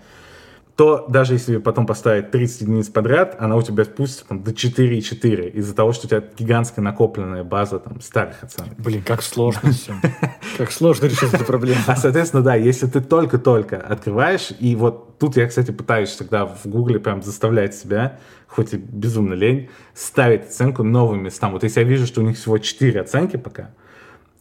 [0.77, 5.51] то даже если потом поставить 30 единиц подряд, она у тебя спустится там, до 4,4
[5.51, 8.75] из-за того, что у тебя гигантская накопленная база там, старых оценок.
[8.79, 9.95] Блин, как сложно все.
[10.57, 11.81] Как сложно решить эту проблему.
[11.87, 16.67] А, соответственно, да, если ты только-только открываешь, и вот тут я, кстати, пытаюсь всегда в
[16.67, 21.53] Гугле прям заставлять себя, хоть и безумно лень, ставить оценку новым местам.
[21.53, 23.71] Вот если я вижу, что у них всего 4 оценки пока,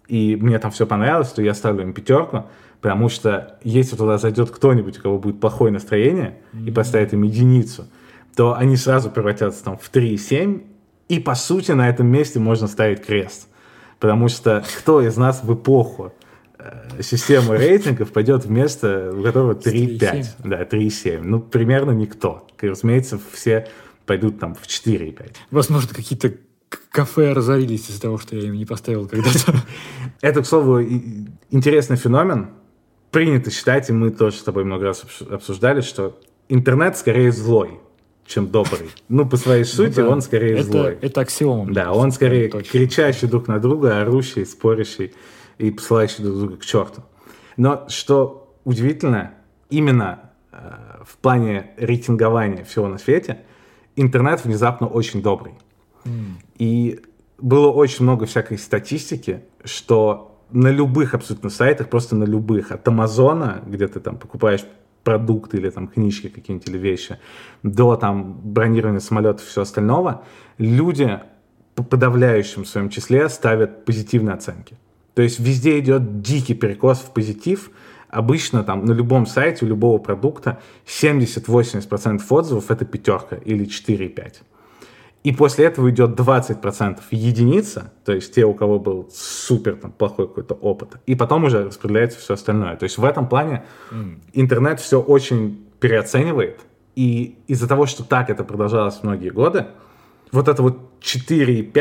[0.07, 2.45] и мне там все понравилось, то я ставлю им пятерку,
[2.81, 6.67] Потому что если туда зайдет кто-нибудь, у кого будет плохое настроение, mm-hmm.
[6.67, 7.87] и поставит им единицу,
[8.35, 10.63] то они сразу превратятся там в 3,7,
[11.07, 13.47] и по сути на этом месте можно ставить крест.
[13.99, 16.13] Потому что кто из нас в эпоху
[16.57, 20.25] э, системы рейтингов пойдет в место, у которого 3,5?
[20.43, 21.21] Да, 3,7.
[21.21, 22.47] Ну, примерно никто.
[22.59, 23.67] И, разумеется, все
[24.07, 25.35] пойдут там в 4,5.
[25.51, 26.33] Возможно, какие-то
[26.89, 29.53] кафе разорились из-за того, что я им не поставил когда-то.
[30.21, 32.49] Это, к слову, интересный феномен,
[33.11, 37.79] принято считать, и мы тоже с тобой много раз обсуждали, что интернет скорее злой,
[38.25, 38.89] чем добрый.
[39.09, 40.09] Ну, по своей ну сути, ну, да.
[40.09, 40.97] он скорее это, злой.
[41.01, 41.71] Это аксиома.
[41.73, 42.71] Да, он скорее точно.
[42.71, 45.13] кричащий друг на друга, орущий, спорящий
[45.57, 47.03] и посылающий друг друга к черту.
[47.57, 49.33] Но что удивительно,
[49.69, 50.57] именно э,
[51.05, 53.41] в плане рейтингования всего на свете,
[53.95, 55.53] интернет внезапно очень добрый.
[56.05, 56.11] Mm.
[56.57, 57.01] И
[57.37, 63.61] было очень много всякой статистики, что на любых абсолютно сайтах, просто на любых, от Амазона,
[63.65, 64.65] где ты там покупаешь
[65.03, 67.17] продукты или там книжки какие-нибудь или вещи,
[67.63, 70.23] до там бронирования самолетов и все остального,
[70.57, 71.19] люди
[71.75, 74.77] по подавляющем своем числе ставят позитивные оценки.
[75.13, 77.71] То есть везде идет дикий перекос в позитив.
[78.09, 84.33] Обычно там на любом сайте у любого продукта 70-80% отзывов это пятерка или 4,5.
[85.23, 90.27] И после этого идет 20% единица, то есть те, у кого был супер там, плохой
[90.27, 90.95] какой-то опыт.
[91.05, 92.75] И потом уже распределяется все остальное.
[92.75, 94.19] То есть в этом плане mm.
[94.33, 96.61] интернет все очень переоценивает.
[96.95, 99.67] И из-за того, что так это продолжалось многие годы,
[100.31, 101.73] вот это вот 4,5,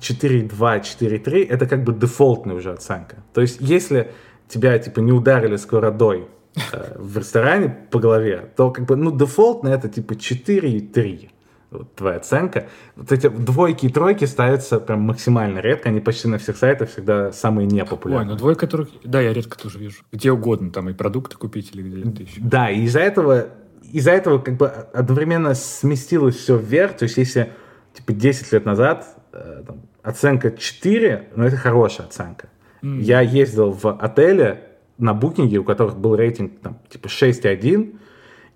[0.00, 3.16] 4,2, 4,3 это как бы дефолтная уже оценка.
[3.32, 4.10] То есть если
[4.48, 6.26] тебя типа не ударили сковородой
[6.72, 11.30] э, в ресторане по голове, то как бы, ну, дефолтно это типа 4,3
[11.70, 12.68] вот твоя оценка.
[12.96, 17.32] Вот эти двойки и тройки ставятся прям максимально редко, они почти на всех сайтах всегда
[17.32, 18.28] самые непопулярные.
[18.28, 20.02] Ой, ну двойка, тройка, да, я редко тоже вижу.
[20.12, 22.40] Где угодно, там и продукты купить или где-то еще.
[22.40, 23.48] Да, и из-за этого,
[23.92, 27.52] из-за этого как бы одновременно сместилось все вверх, то есть если
[27.94, 32.48] типа 10 лет назад э, там, оценка 4, ну это хорошая оценка.
[32.82, 33.00] Mm.
[33.00, 34.66] Я ездил в отеле
[34.98, 37.96] на букинге, у которых был рейтинг там типа 6,1,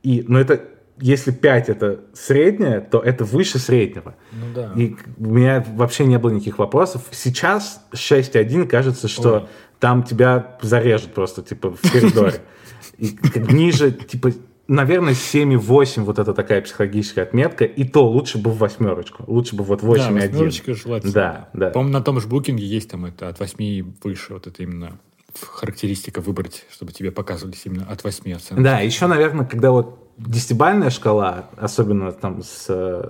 [0.02, 0.60] и, но это
[1.00, 4.14] если 5 это среднее, то это выше среднего.
[4.32, 4.72] Ну, да.
[4.76, 7.02] И у меня вообще не было никаких вопросов.
[7.10, 9.46] Сейчас 6.1 кажется, что Ой.
[9.80, 12.40] там тебя зарежут просто, типа, в коридоре.
[12.98, 13.16] И
[13.50, 14.32] ниже, типа,
[14.68, 19.24] наверное, 7,8 вот это такая психологическая отметка, и то лучше бы в восьмерочку.
[19.26, 19.96] Лучше бы вот 8,1.
[19.96, 21.12] Да, восьмерочка желательно.
[21.12, 21.70] Да, да.
[21.70, 24.98] По-моему, на том же букинге есть там это от 8 выше, вот это именно
[25.40, 28.62] характеристика выбрать, чтобы тебе показывались именно от 8 оценок.
[28.62, 32.66] Да, еще, наверное, когда вот десятибальная шкала, особенно там с,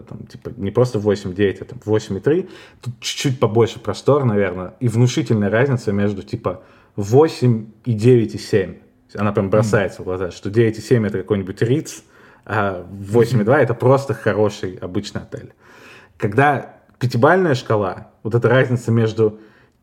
[0.08, 2.48] там, типа, не просто 8-9, а там 8,3,
[2.80, 6.62] тут чуть-чуть побольше простор, наверное, и внушительная разница между, типа,
[6.96, 8.74] 8 и 9 и 7.
[9.16, 10.02] Она прям бросается mm.
[10.02, 12.02] в глаза, что 9 и 7 это какой-нибудь Риц,
[12.44, 15.52] а 8 и 2 это просто хороший обычный отель.
[16.16, 19.40] Когда пятибальная шкала, вот эта разница между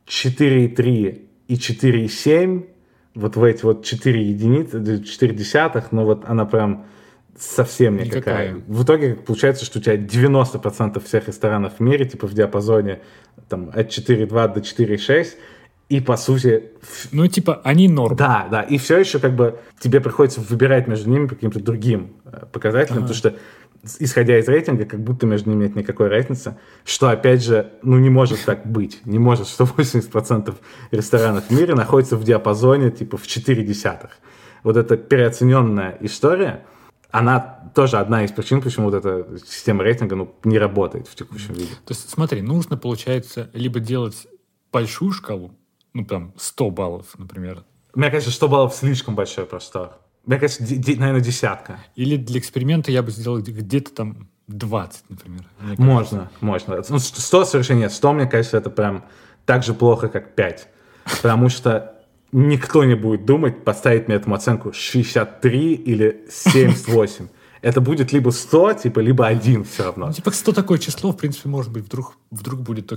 [0.07, 2.65] 4,3 и 4,7,
[3.13, 6.85] вот в эти вот 4 единицы, 4 десятых, но вот она прям
[7.37, 8.53] совсем никакая.
[8.53, 8.63] никакая.
[8.67, 13.01] В итоге получается, что у тебя 90% всех ресторанов в мире, типа в диапазоне
[13.49, 15.27] там, от 4,2 до 4,6,
[15.89, 16.71] и по сути...
[17.11, 18.15] Ну, типа, они норм.
[18.15, 22.13] Да, да, и все еще как бы тебе приходится выбирать между ними по каким-то другим
[22.23, 23.13] э, показателям, ага.
[23.13, 23.35] потому что
[23.99, 28.09] исходя из рейтинга, как будто между ними нет никакой разницы, что, опять же, ну, не
[28.09, 29.01] может так быть.
[29.05, 30.55] Не может, что 80%
[30.91, 34.11] ресторанов в мире находятся в диапазоне, типа, в 4 десятых.
[34.63, 36.63] Вот эта переоцененная история,
[37.11, 41.53] она тоже одна из причин, почему вот эта система рейтинга ну, не работает в текущем
[41.53, 41.73] виде.
[41.85, 44.27] То есть, смотри, нужно, получается, либо делать
[44.71, 45.51] большую шкалу,
[45.93, 47.63] ну, там, 100 баллов, например.
[47.93, 49.99] Мне кажется, 100 баллов слишком большой простор.
[50.25, 51.79] Мне кажется, наверное, десятка.
[51.95, 55.45] Или для эксперимента я бы сделал где-то там 20, например.
[55.77, 56.81] Можно, можно.
[56.87, 57.91] Ну, 100 совершенно нет.
[57.91, 59.05] 100, мне кажется, это прям
[59.45, 60.67] так же плохо, как 5.
[61.21, 62.00] Потому что
[62.31, 67.27] никто не будет думать, поставить мне этому оценку 63 или 78.
[67.61, 70.07] Это будет либо 100, типа, либо 1 все равно.
[70.07, 72.91] Ну, типа 100 такое число, в принципе, может быть, вдруг, вдруг будет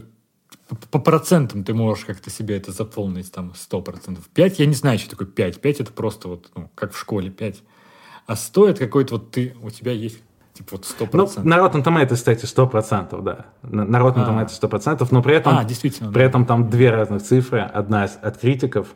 [0.90, 4.18] по процентам ты можешь как-то себе это заполнить, там, 100%.
[4.32, 5.60] 5, я не знаю, что такое 5.
[5.60, 7.62] 5 это просто вот, ну, как в школе, 5.
[8.26, 10.18] А 100 это какой-то вот ты, у тебя есть
[10.54, 11.40] Типа вот 100%.
[11.42, 13.46] Ну, на Rotten Tomatoes, кстати, 100%, да.
[13.62, 14.44] На Rotten а.
[14.44, 16.26] Tomatoes 100%, но при этом, а, действительно, при да.
[16.26, 17.60] этом там две разных цифры.
[17.60, 18.94] Одна от критиков,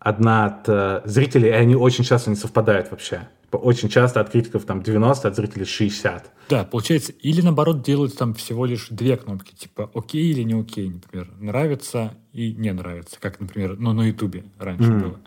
[0.00, 3.28] одна от э, зрителей, и они очень часто не совпадают вообще.
[3.52, 6.32] Очень часто от критиков там 90, от зрителей 60.
[6.48, 10.88] Да, получается, или наоборот делают там всего лишь две кнопки, типа окей или не окей,
[10.88, 15.00] например, нравится и не нравится, как, например, ну, на Ютубе раньше mm.
[15.00, 15.20] было.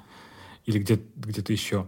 [0.66, 1.88] Или где- где-то еще.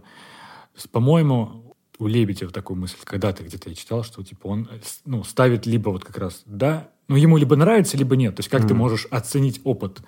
[0.92, 4.68] По-моему, у Лебедева такую мысль, когда-то где-то я читал, что типа он
[5.04, 8.36] ну, ставит либо вот как раз да, ну ему либо нравится, либо нет.
[8.36, 8.68] То есть как mm.
[8.68, 10.02] ты можешь оценить опыт?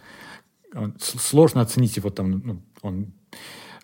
[0.98, 3.12] Сложно оценить его там, ну, он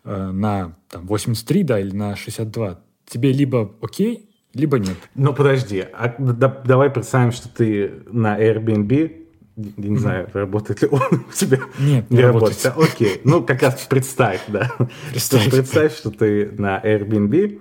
[0.05, 4.97] э, на там, 83, да, или на 62, тебе либо окей, либо нет.
[5.14, 9.24] Ну, подожди, а, да, давай представим, что ты на Airbnb,
[9.57, 11.59] я не знаю, работает ли он у тебя.
[11.78, 12.64] Нет, не, не работает.
[12.64, 12.95] работает.
[12.95, 14.70] Окей, ну, как раз представь, да.
[15.11, 15.51] Представь.
[15.51, 17.61] Представь, что ты на Airbnb,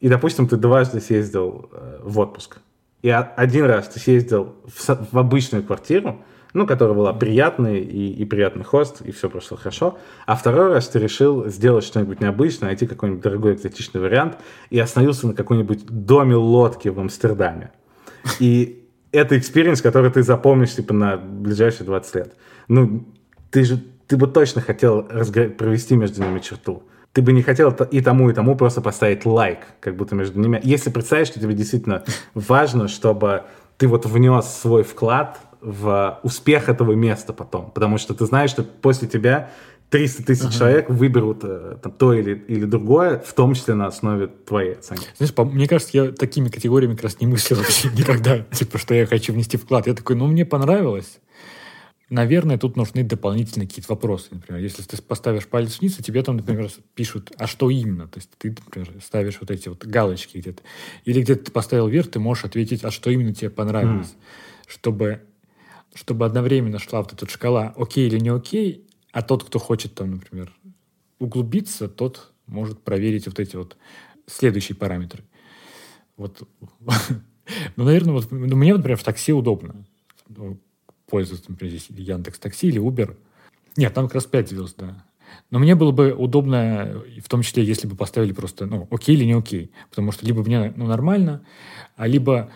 [0.00, 2.58] и, допустим, ты дважды съездил э, в отпуск.
[3.02, 8.24] И один раз ты съездил в, в обычную квартиру, ну, которая была приятной и, и
[8.24, 9.98] приятный хост, и все прошло хорошо.
[10.26, 14.36] А второй раз ты решил сделать что-нибудь необычное, найти какой-нибудь дорогой экзотичный вариант
[14.70, 17.72] и остановился на какой-нибудь доме лодки в Амстердаме.
[18.38, 22.34] И это experience, который ты запомнишь типа на ближайшие 20 лет.
[22.68, 23.06] Ну,
[23.50, 25.50] ты же, ты бы точно хотел разгр...
[25.50, 26.82] провести между ними черту.
[27.12, 30.60] Ты бы не хотел и тому, и тому просто поставить лайк, как будто между ними.
[30.62, 33.42] Если представишь, что тебе действительно важно, чтобы
[33.76, 37.70] ты вот внес свой вклад в успех этого места потом.
[37.70, 39.50] Потому что ты знаешь, что после тебя
[39.90, 40.58] 300 тысяч uh-huh.
[40.58, 45.06] человек выберут э, там, то или, или другое, в том числе на основе твоей оценки.
[45.18, 48.38] Знаешь, по, мне кажется, я такими категориями как раз не мыслил вообще никогда.
[48.38, 49.86] Типа, что я хочу внести вклад.
[49.86, 51.20] Я такой, ну, мне понравилось.
[52.08, 54.28] Наверное, тут нужны дополнительные какие-то вопросы.
[54.30, 58.08] Например, если ты поставишь палец вниз, и тебе там, например, пишут, а что именно?
[58.08, 60.62] То есть ты, например, ставишь вот эти вот галочки где-то.
[61.04, 64.08] Или где-то ты поставил вверх, ты можешь ответить, а что именно тебе понравилось.
[64.08, 64.68] Mm.
[64.68, 65.20] Чтобы
[65.94, 70.12] чтобы одновременно шла вот эта шкала окей или не окей, а тот, кто хочет там,
[70.12, 70.52] например,
[71.18, 73.76] углубиться, тот может проверить вот эти вот
[74.26, 75.24] следующие параметры.
[76.16, 76.48] Вот.
[77.76, 79.84] ну, наверное, вот ну, мне, например, в такси удобно
[80.28, 80.58] ну,
[81.06, 83.16] пользоваться, например, здесь Яндекс Такси или Uber.
[83.76, 85.04] Нет, там как раз 5 звезд, да.
[85.50, 89.24] Но мне было бы удобно, в том числе, если бы поставили просто, ну, окей или
[89.24, 89.70] не окей.
[89.90, 91.44] Потому что либо мне, ну, нормально,
[91.96, 92.50] а либо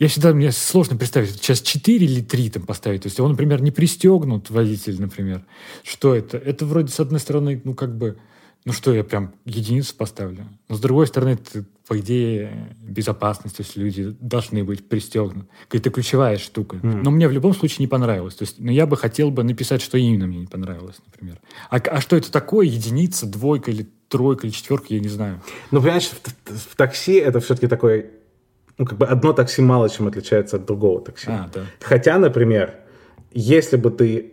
[0.00, 3.02] я всегда, мне сложно представить, сейчас 4 или 3 там поставить.
[3.02, 5.44] То есть он, например, не пристегнут, водитель, например.
[5.84, 6.38] Что это?
[6.38, 8.16] Это вроде, с одной стороны, ну, как бы,
[8.64, 10.48] ну что, я прям единицу поставлю.
[10.70, 15.46] Но с другой стороны, это, по идее, безопасность, то есть люди должны быть пристегнуты.
[15.70, 16.76] Это ключевая штука.
[16.76, 17.02] Mm.
[17.04, 18.36] Но мне в любом случае не понравилось.
[18.36, 21.38] То есть, но ну, я бы хотел бы написать, что именно мне не понравилось, например.
[21.68, 22.64] А, а что это такое?
[22.64, 25.42] Единица, двойка или тройка или четверка, я не знаю.
[25.70, 28.06] Ну, понимаешь, в, в такси это все-таки такой
[28.80, 31.28] ну, как бы одно такси мало чем отличается от другого такси.
[31.28, 31.60] А, да.
[31.80, 32.76] Хотя, например,
[33.30, 34.32] если бы ты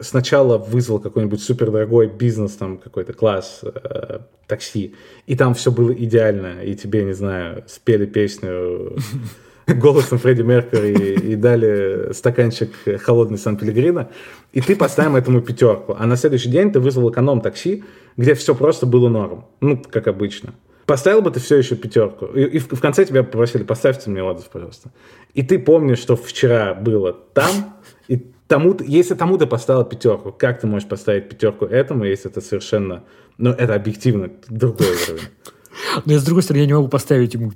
[0.00, 4.18] сначала вызвал какой-нибудь супердорогой бизнес, там какой-то класс э,
[4.48, 4.96] такси,
[5.28, 8.96] и там все было идеально, и тебе, не знаю, спели песню
[9.68, 14.10] голосом Фредди Меркьюри и дали стаканчик холодный Сан-Пелегрино,
[14.52, 15.94] и ты поставим этому пятерку.
[15.96, 17.84] А на следующий день ты вызвал эконом-такси,
[18.16, 19.44] где все просто было норм.
[19.60, 20.54] Ну, как обычно.
[20.86, 22.26] Поставил бы ты все еще пятерку.
[22.26, 24.92] И, и в, в конце тебя попросили, поставьте мне отзыв, пожалуйста.
[25.34, 27.74] И ты помнишь, что вчера было там,
[28.08, 28.16] и
[28.46, 33.02] тому, если тому ты поставил пятерку, как ты можешь поставить пятерку этому, если это совершенно,
[33.36, 35.28] ну, это объективно другой уровень.
[36.04, 37.52] Но я, с другой стороны, я не могу поставить ему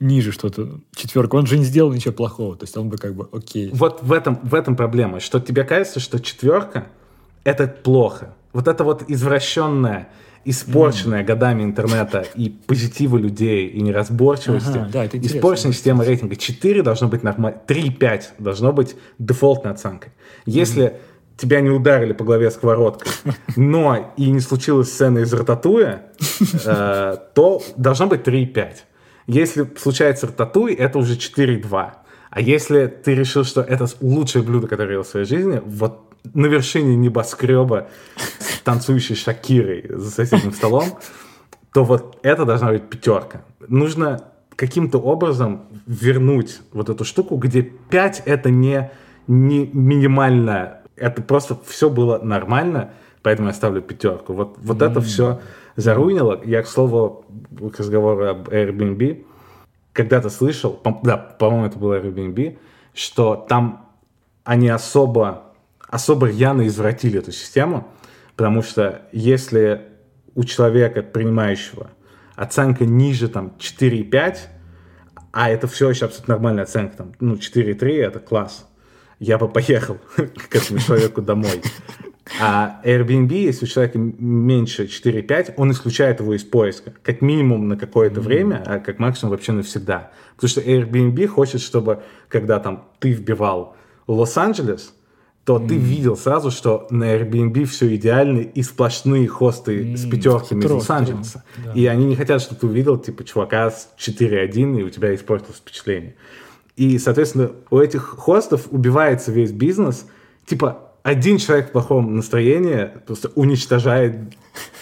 [0.00, 1.36] ниже что-то, четверку.
[1.36, 3.70] Он же не сделал ничего плохого, то есть он бы как бы окей.
[3.72, 6.88] Вот в этом, в этом проблема, что тебе кажется, что четверка—
[7.44, 8.34] это плохо.
[8.52, 10.08] Вот это вот извращенное,
[10.44, 11.26] испорченная mm.
[11.26, 16.36] годами интернета и позитива людей, и неразборчивости, ага, да, испорченная система рейтинга.
[16.36, 20.12] 4 должно быть нормально, 3-5 должно быть дефолтной оценкой.
[20.46, 20.96] Если mm.
[21.36, 23.12] тебя не ударили по голове сковородкой,
[23.56, 26.12] но и не случилась сцена из рататуя,
[26.64, 28.76] э, то должно быть 3-5.
[29.26, 31.90] Если случается рататуй, это уже 4-2.
[32.30, 36.13] А если ты решил, что это лучшее блюдо, которое я ел в своей жизни, вот
[36.32, 37.88] на вершине небоскреба
[38.38, 40.84] с танцующей Шакирой за соседним столом,
[41.72, 43.42] то вот это должна быть пятерка.
[43.68, 44.24] Нужно
[44.56, 48.90] каким-то образом вернуть вот эту штуку, где 5 это не,
[49.26, 54.32] не минимально, это просто все было нормально, поэтому я ставлю пятерку.
[54.32, 54.90] Вот, вот mm-hmm.
[54.90, 55.40] это все
[55.76, 56.40] заруинило.
[56.44, 57.24] Я, к слову,
[57.72, 59.24] к разговору об Airbnb,
[59.92, 62.58] когда-то слышал, по, да, по-моему, это было Airbnb,
[62.94, 63.88] что там
[64.44, 65.53] они особо
[65.94, 67.86] особо рьяно извратили эту систему,
[68.34, 69.82] потому что если
[70.34, 71.92] у человека, принимающего,
[72.34, 74.38] оценка ниже там 4,5,
[75.30, 78.68] а это все еще абсолютно нормальная оценка, там, ну, 4,3 это класс,
[79.20, 81.62] я бы поехал к этому человеку домой.
[82.40, 86.92] А Airbnb, если у человека меньше 4,5, он исключает его из поиска.
[87.04, 88.24] Как минимум на какое-то mm-hmm.
[88.24, 90.10] время, а как максимум вообще навсегда.
[90.34, 93.76] Потому что Airbnb хочет, чтобы, когда там ты вбивал
[94.08, 94.92] Лос-Анджелес,
[95.44, 95.68] то mm.
[95.68, 99.96] ты видел сразу, что на Airbnb все идеально и сплошные хосты mm.
[99.96, 101.44] с пятерками из Лос-Анджелеса.
[101.62, 101.72] Да.
[101.72, 105.58] И они не хотят, чтобы ты увидел, типа, чувака с 4.1, и у тебя испортилось
[105.58, 106.14] впечатление.
[106.76, 110.06] И, соответственно, у этих хостов убивается весь бизнес.
[110.46, 114.16] Типа, один человек в плохом настроении просто уничтожает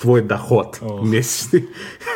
[0.01, 1.05] твой доход oh.
[1.05, 1.69] месячный.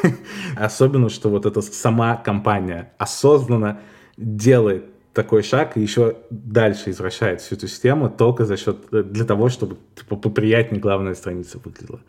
[0.56, 3.80] Особенно, что вот эта сама компания осознанно
[4.16, 4.86] делает
[5.16, 9.48] такой шаг и еще дальше извращает всю эту систему только за счет, э, для того,
[9.48, 12.00] чтобы типа, поприятнее главная страница выглядела.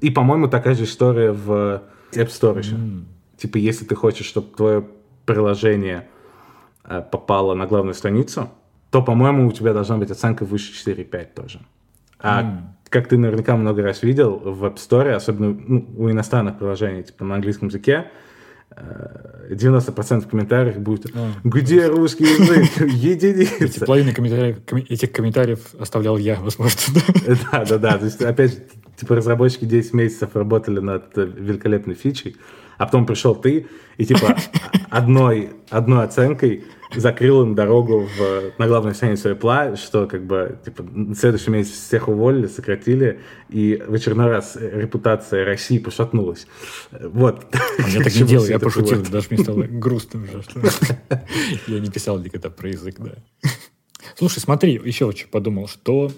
[0.00, 1.82] И, по-моему, такая же история в
[2.12, 2.76] App Store еще.
[2.76, 3.02] Mm.
[3.36, 4.86] Типа, если ты хочешь, чтобы твое
[5.26, 6.08] приложение
[6.84, 8.48] э, попало на главную страницу,
[8.90, 11.58] то, по-моему, у тебя должна быть оценка выше 4.5 тоже.
[12.20, 12.58] А mm.
[12.90, 17.24] как ты наверняка много раз видел в App Store, особенно ну, у иностранных приложений, типа
[17.24, 18.06] на английском языке,
[19.50, 21.96] 90% комментариев будет а, «Где просто.
[21.96, 22.70] русский язык?
[22.92, 24.58] Единица!» Эти половины комментариев,
[24.88, 26.78] этих комментариев оставлял я, возможно.
[27.52, 27.98] Да, да, да.
[27.98, 28.58] То есть, опять же,
[28.96, 32.36] типа разработчики 10 месяцев работали над великолепной фичей,
[32.78, 33.66] а потом пришел ты
[33.96, 34.36] и типа
[34.90, 36.64] одной, одной оценкой
[36.94, 41.72] закрыл им дорогу в, на главной сцене Apple, что как бы типа, на следующий месяц
[41.72, 46.46] всех уволили, сократили, и в очередной раз репутация России пошатнулась.
[46.90, 47.46] Вот.
[47.78, 49.10] А я так не делал, я пошутил, вот.
[49.10, 50.60] даже мне стало грустно уже, что
[51.66, 53.14] я не писал никогда про язык, да.
[54.16, 56.10] Слушай, смотри, еще очень подумал, что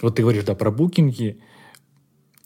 [0.00, 1.40] вот ты говоришь, да, про букинги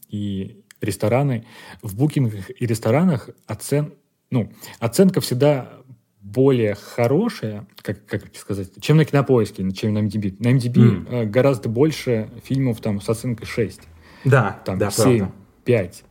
[0.09, 1.47] и рестораны.
[1.83, 3.95] В букингах и ресторанах оцен...
[4.31, 5.79] ну, оценка всегда
[6.21, 10.37] более хорошая, как, как сказать, чем на Кинопоиске, чем на MDB.
[10.41, 11.27] На MDB mm.
[11.27, 13.81] гораздо больше фильмов там с оценкой 6.
[14.25, 15.35] Да, там да, 7, правда.
[15.65, 16.05] 5.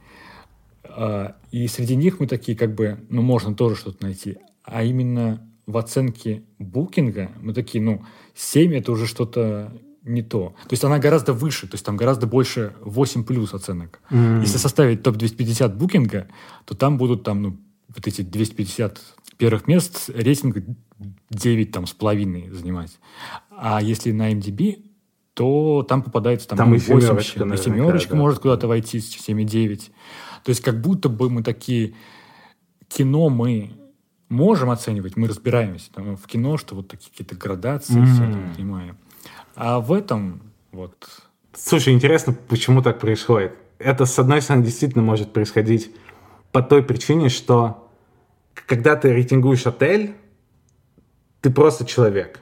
[0.83, 4.37] А, и среди них мы такие, как бы, ну, можно тоже что-то найти.
[4.63, 8.03] А именно в оценке букинга мы такие, ну,
[8.33, 9.71] 7 это уже что-то
[10.07, 10.55] не то.
[10.63, 13.99] То есть она гораздо выше, то есть там гораздо больше 8 плюс оценок.
[14.09, 14.41] Mm.
[14.41, 16.27] Если составить топ-250 букинга,
[16.65, 18.99] то там будут там, ну, вот эти 250
[19.37, 20.57] первых мест рейтинг
[21.29, 22.99] 9 там, с половиной занимать.
[23.49, 24.83] А если на MDB,
[25.33, 28.17] то там попадается там, там и семерочка, и семерочка да.
[28.17, 29.91] может куда-то войти с 7,9.
[30.43, 31.93] То есть как будто бы мы такие...
[32.87, 33.73] Кино мы
[34.29, 38.13] можем оценивать, мы разбираемся там, в кино, что вот такие какие-то градации, mm-hmm.
[38.13, 38.97] все это понимаем.
[39.57, 40.41] А в этом
[40.71, 40.93] вот...
[41.53, 43.53] Слушай, интересно, почему так происходит?
[43.79, 45.91] Это, с одной стороны, действительно может происходить
[46.51, 47.89] по той причине, что
[48.67, 50.13] когда ты рейтингуешь отель,
[51.41, 52.39] ты просто человек.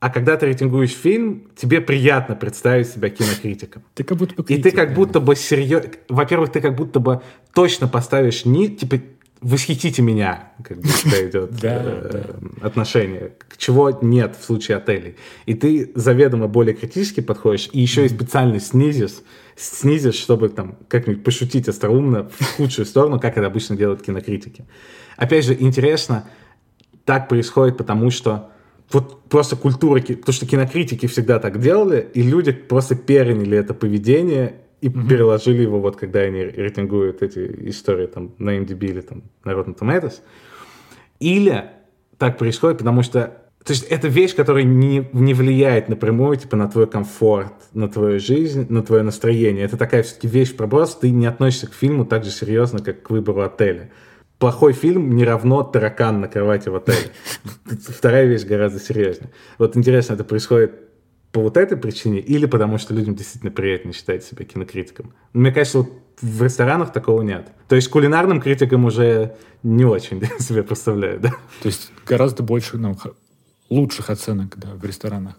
[0.00, 3.82] А когда ты рейтингуешь фильм, тебе приятно представить себя кинокритиком.
[3.94, 5.90] Ты как будто бы критик, И ты как будто бы серьезно...
[6.08, 7.22] Во-первых, ты как будто бы
[7.54, 8.68] точно поставишь не...
[8.68, 8.98] Типа,
[9.40, 15.16] восхитите меня, как бы идет э, отношение, к чего нет в случае отелей.
[15.44, 19.22] И ты заведомо более критически подходишь, и еще и специально снизишь,
[19.56, 24.64] снизишь, чтобы там как-нибудь пошутить остроумно в худшую сторону, как это обычно делают кинокритики.
[25.16, 26.28] Опять же, интересно,
[27.04, 28.50] так происходит, потому что
[28.92, 34.60] вот просто культура, потому что кинокритики всегда так делали, и люди просто переняли это поведение
[34.80, 35.08] и mm-hmm.
[35.08, 39.76] переложили его, вот когда они рейтингуют эти истории там на MDB или там на Rotten
[39.76, 40.20] Tomatoes.
[41.18, 41.70] Или
[42.18, 46.68] так происходит, потому что то есть это вещь, которая не, не влияет напрямую типа, на
[46.68, 49.64] твой комфорт, на твою жизнь, на твое настроение.
[49.64, 53.10] Это такая все-таки вещь проброс, ты не относишься к фильму так же серьезно, как к
[53.10, 53.90] выбору отеля.
[54.38, 57.10] Плохой фильм не равно таракан на кровати в отеле.
[57.88, 59.30] Вторая вещь гораздо серьезнее.
[59.58, 60.85] Вот интересно, это происходит
[61.36, 65.12] по вот этой причине или потому что людям действительно приятно считать себя кинокритиком.
[65.34, 67.52] Мне кажется, вот в ресторанах такого нет.
[67.68, 71.34] То есть кулинарным критикам уже не очень себе представляю, да?
[71.60, 72.96] То есть гораздо больше ну,
[73.68, 75.38] лучших оценок да, в ресторанах.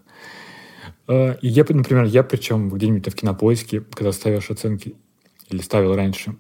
[1.08, 4.93] А, и я, например, я причем где-нибудь в кинопоиске, когда ставишь оценки,
[5.50, 6.36] или ставил раньше,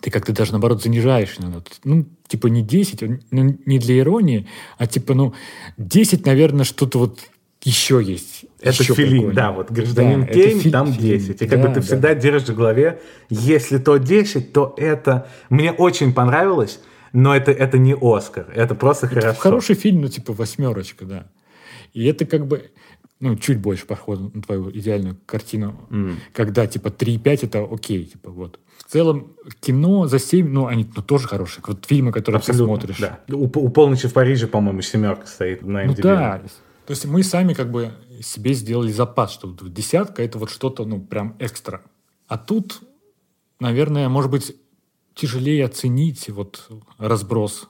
[0.00, 1.62] ты как-то даже, наоборот, занижаешь иногда.
[1.84, 5.34] Ну, типа не 10, ну, не для иронии, а типа, ну,
[5.76, 7.20] 10, наверное, что-то вот
[7.62, 8.46] еще есть.
[8.60, 11.42] Это еще филин, да, вот гражданин да, Кейн, фи- там 10.
[11.42, 11.86] И как да, бы ты да.
[11.86, 13.00] всегда держишь в голове,
[13.30, 15.28] если то 10, то это...
[15.48, 16.80] Мне очень понравилось,
[17.12, 19.40] но это, это не Оскар, это просто это хорошо.
[19.40, 21.26] Хороший фильм, ну, типа восьмерочка, да.
[21.94, 22.70] И это как бы,
[23.18, 26.14] ну, чуть больше похоже на твою идеальную картину, mm.
[26.32, 28.60] когда, типа, 3,5 это окей, типа, вот.
[28.78, 31.62] В целом, кино за 7, ну, они ну, тоже хорошие.
[31.66, 32.98] Вот фильмы, которые Абсолютно, ты смотришь.
[32.98, 33.20] Да.
[33.34, 35.94] У, у «Полночи в Париже», по-моему, семерка стоит на MDB.
[35.96, 36.42] Ну, да,
[36.90, 41.00] то есть мы сами как бы себе сделали запас, что десятка это вот что-то, ну,
[41.00, 41.82] прям экстра.
[42.26, 42.80] А тут,
[43.60, 44.56] наверное, может быть,
[45.14, 46.68] тяжелее оценить вот
[46.98, 47.68] разброс.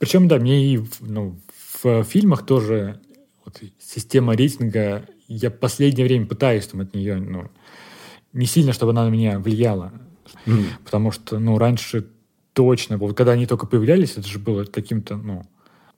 [0.00, 1.38] Причем, да, мне и ну,
[1.80, 3.00] в фильмах тоже
[3.44, 7.48] вот, система рейтинга, я в последнее время пытаюсь там от нее, ну,
[8.32, 9.92] не сильно, чтобы она на меня влияла.
[10.46, 10.64] Mm.
[10.84, 12.08] Потому что, ну, раньше
[12.54, 15.46] точно, вот когда они только появлялись, это же было каким-то, ну,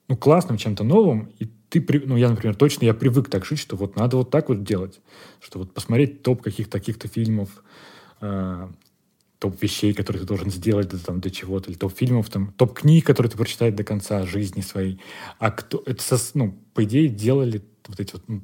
[0.08, 3.76] ну, классным, чем-то новым, и ты, ну, я, например, точно, я привык так жить, что
[3.76, 5.00] вот надо вот так вот делать,
[5.40, 7.62] что вот посмотреть топ каких-то таких-то фильмов,
[8.20, 8.68] э,
[9.38, 12.74] топ вещей, которые ты должен сделать для, там, для чего-то, или топ фильмов, там, топ
[12.74, 15.00] книг, которые ты прочитаешь до конца жизни своей.
[15.38, 18.42] А кто, это, со, ну, по идее, делали вот эти вот, ну,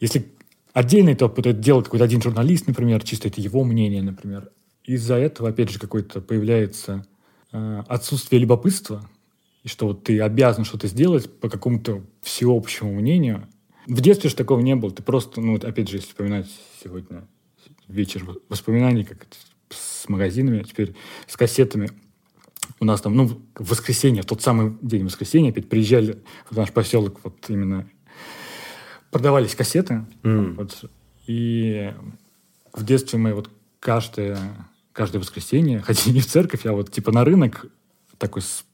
[0.00, 0.32] если
[0.72, 4.50] отдельный топ, это делает какой-то один журналист, например, чисто это его мнение, например.
[4.84, 7.06] Из-за этого, опять же, какое-то появляется
[7.52, 9.08] э, отсутствие любопытства,
[9.62, 13.48] и что вот ты обязан что-то сделать по какому-то всеобщему мнению.
[13.86, 14.90] В детстве же такого не было.
[14.90, 16.46] Ты просто, ну, опять же, если вспоминать
[16.82, 17.26] сегодня
[17.88, 19.26] вечер воспоминаний, как
[19.70, 20.94] с магазинами, а теперь
[21.26, 21.90] с кассетами.
[22.80, 26.72] У нас там, ну, в воскресенье, в тот самый день воскресенья, опять приезжали в наш
[26.72, 27.88] поселок, вот именно
[29.10, 30.04] продавались кассеты.
[30.22, 30.54] Mm.
[30.54, 30.84] Вот,
[31.26, 31.92] и
[32.72, 34.38] в детстве мы вот каждое,
[34.92, 37.66] каждое воскресенье ходили не в церковь, а вот типа на рынок
[38.18, 38.64] такой с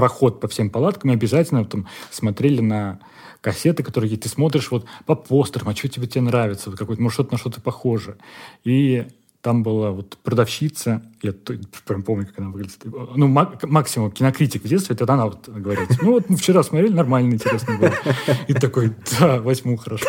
[0.00, 3.00] проход по всем палаткам, и обязательно там смотрели на
[3.42, 7.16] кассеты, которые ты смотришь вот по постерам, а что тебе тебе нравится, вот какой-то, может,
[7.16, 8.16] что-то на что-то похоже.
[8.64, 9.06] И
[9.42, 11.34] там была вот продавщица, я
[11.84, 12.82] прям помню, как она выглядит.
[13.14, 17.34] Ну, максимум кинокритик в детстве, тогда она вот говорит, ну вот мы вчера смотрели, нормально,
[17.34, 17.92] интересно было.
[18.48, 20.08] И такой, да, возьму, хорошо.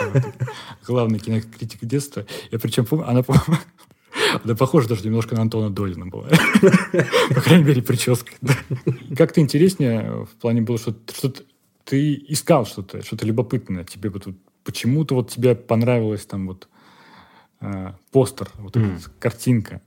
[0.87, 2.25] Главный кинокритик детства.
[2.49, 3.23] Я причем помню, она,
[4.43, 6.27] да, похоже даже немножко на Антона Долина была.
[7.29, 8.31] По крайней мере, прическа.
[9.15, 10.93] Как-то интереснее в плане было, что
[11.83, 13.83] ты искал что-то, что-то любопытное.
[13.83, 16.67] Тебе тут почему-то вот тебе понравилось там вот
[17.59, 19.81] а, постер, вот эта картинка.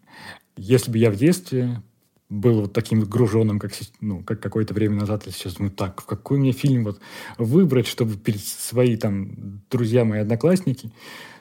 [0.57, 1.83] Если бы я в детстве
[2.29, 6.07] был вот таким груженным, как, ну, как какое-то время назад, я сейчас думаю, так, в
[6.07, 7.01] какой мне фильм вот
[7.39, 10.93] выбрать, чтобы перед свои там друзья мои одноклассники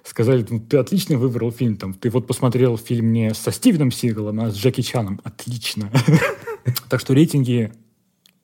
[0.04, 4.40] сказали, ну, ты отлично выбрал фильм, там, ты вот посмотрел фильм не со Стивеном Сигалом,
[4.42, 5.92] а с Джеки Чаном, отлично.
[6.90, 7.74] Так что рейтинги,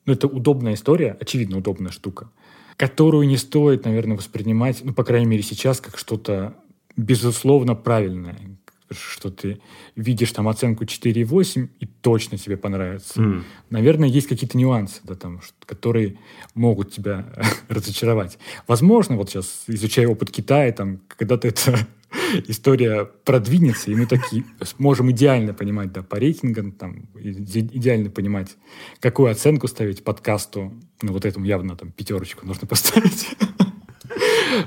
[0.06, 2.32] ну, это удобная история, очевидно удобная штука,
[2.76, 6.58] которую не стоит, наверное, воспринимать, ну, по крайней мере, сейчас, как что-то
[6.98, 8.59] безусловно правильное,
[8.92, 9.62] что ты
[9.96, 13.22] видишь там оценку 4,8 и точно тебе понравится.
[13.22, 13.44] Mm.
[13.70, 16.18] Наверное, есть какие-то нюансы, да, там, которые
[16.56, 17.26] могут тебя
[17.70, 18.38] разочаровать.
[18.68, 21.88] Возможно, вот сейчас, изучая опыт Китая, там, когда-то эта
[22.48, 28.56] история продвинется, и мы такие сможем идеально понимать, да, по рейтингам, там, идеально понимать,
[29.00, 33.30] какую оценку ставить подкасту, ну, вот этому явно там пятерочку нужно поставить.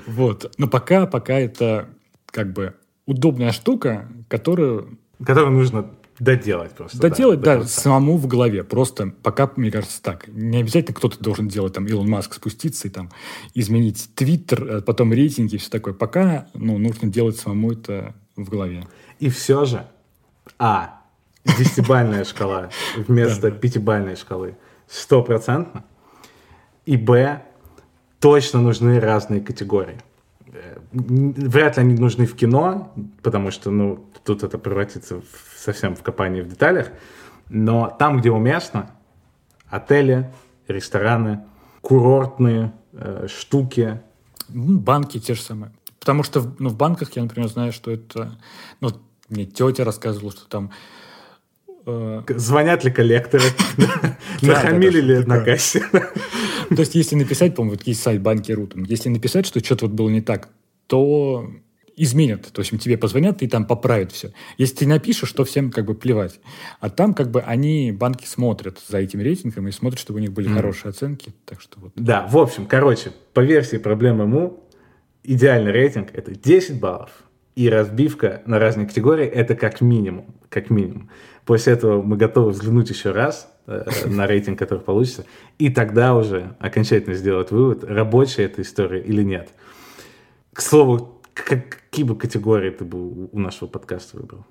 [0.06, 0.54] Вот.
[0.58, 1.90] Но пока, пока это
[2.26, 4.98] как бы удобная штука, которую...
[5.24, 6.98] Которую нужно доделать просто.
[6.98, 8.64] Доделать, да, да самому в голове.
[8.64, 10.28] Просто пока, мне кажется, так.
[10.28, 13.10] Не обязательно кто-то должен делать, там, Илон Маск спуститься и там
[13.54, 15.94] изменить Твиттер, а потом рейтинги и все такое.
[15.94, 18.86] Пока, ну, нужно делать самому это в голове.
[19.18, 19.86] И все же,
[20.58, 21.00] а,
[21.44, 24.56] десятибальная шкала вместо пятибальной шкалы
[24.88, 25.84] стопроцентно.
[26.86, 27.42] И б,
[28.20, 29.98] точно нужны разные категории.
[30.52, 32.92] Э, вряд ли они нужны в кино,
[33.22, 36.90] потому что, ну, тут это превратится в, совсем в копание в деталях.
[37.48, 38.90] Но там, где уместно,
[39.68, 40.30] отели,
[40.68, 41.44] рестораны,
[41.80, 44.00] курортные э, штуки.
[44.48, 45.72] Банки те же самые.
[45.98, 48.38] Потому что ну, в банках я, например, знаю, что это...
[48.80, 48.90] Ну,
[49.28, 50.70] мне тетя рассказывала, что там
[51.84, 53.44] Э, Звонят ли коллекторы?
[54.42, 55.84] Нахамили ли на кассе?
[56.68, 60.08] То есть, если написать, по-моему, вот есть сайт банки.ру, если написать, что что-то вот было
[60.08, 60.48] не так,
[60.86, 61.48] то
[61.96, 62.50] изменят.
[62.52, 64.32] То есть тебе позвонят и там поправят все.
[64.58, 66.40] Если ты напишешь, то всем как бы плевать.
[66.80, 70.32] А там как бы они, банки смотрят за этим рейтингом и смотрят, чтобы у них
[70.32, 70.54] были mm.
[70.54, 71.32] хорошие оценки.
[71.44, 71.92] Так что вот.
[71.96, 74.64] Да, в общем, короче, по версии проблемы МУ,
[75.22, 77.10] идеальный рейтинг– это 10 баллов.
[77.54, 80.34] И разбивка на разные категории– это как минимум.
[80.48, 81.10] Как минимум.
[81.44, 85.24] После этого мы готовы взглянуть еще раз на рейтинг, который получится,
[85.58, 89.50] и тогда уже окончательно сделать вывод, рабочая эта история или нет.
[90.52, 94.46] К слову, какие бы категории ты бы у нашего подкаста выбрал?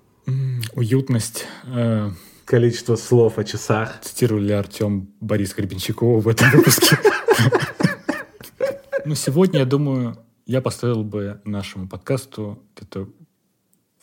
[0.74, 1.46] Уютность.
[1.66, 2.12] Э,
[2.46, 4.02] Количество слов о часах.
[4.02, 6.98] Цитировали Артем Борис Гребенщикова в этом выпуске.
[9.06, 13.10] Ну, сегодня, я думаю, я поставил бы нашему подкасту где-то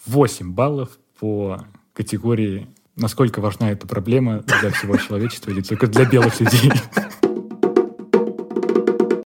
[0.06, 6.38] 8 баллов по категории насколько важна эта проблема для всего человечества или только для белых
[6.40, 6.72] людей.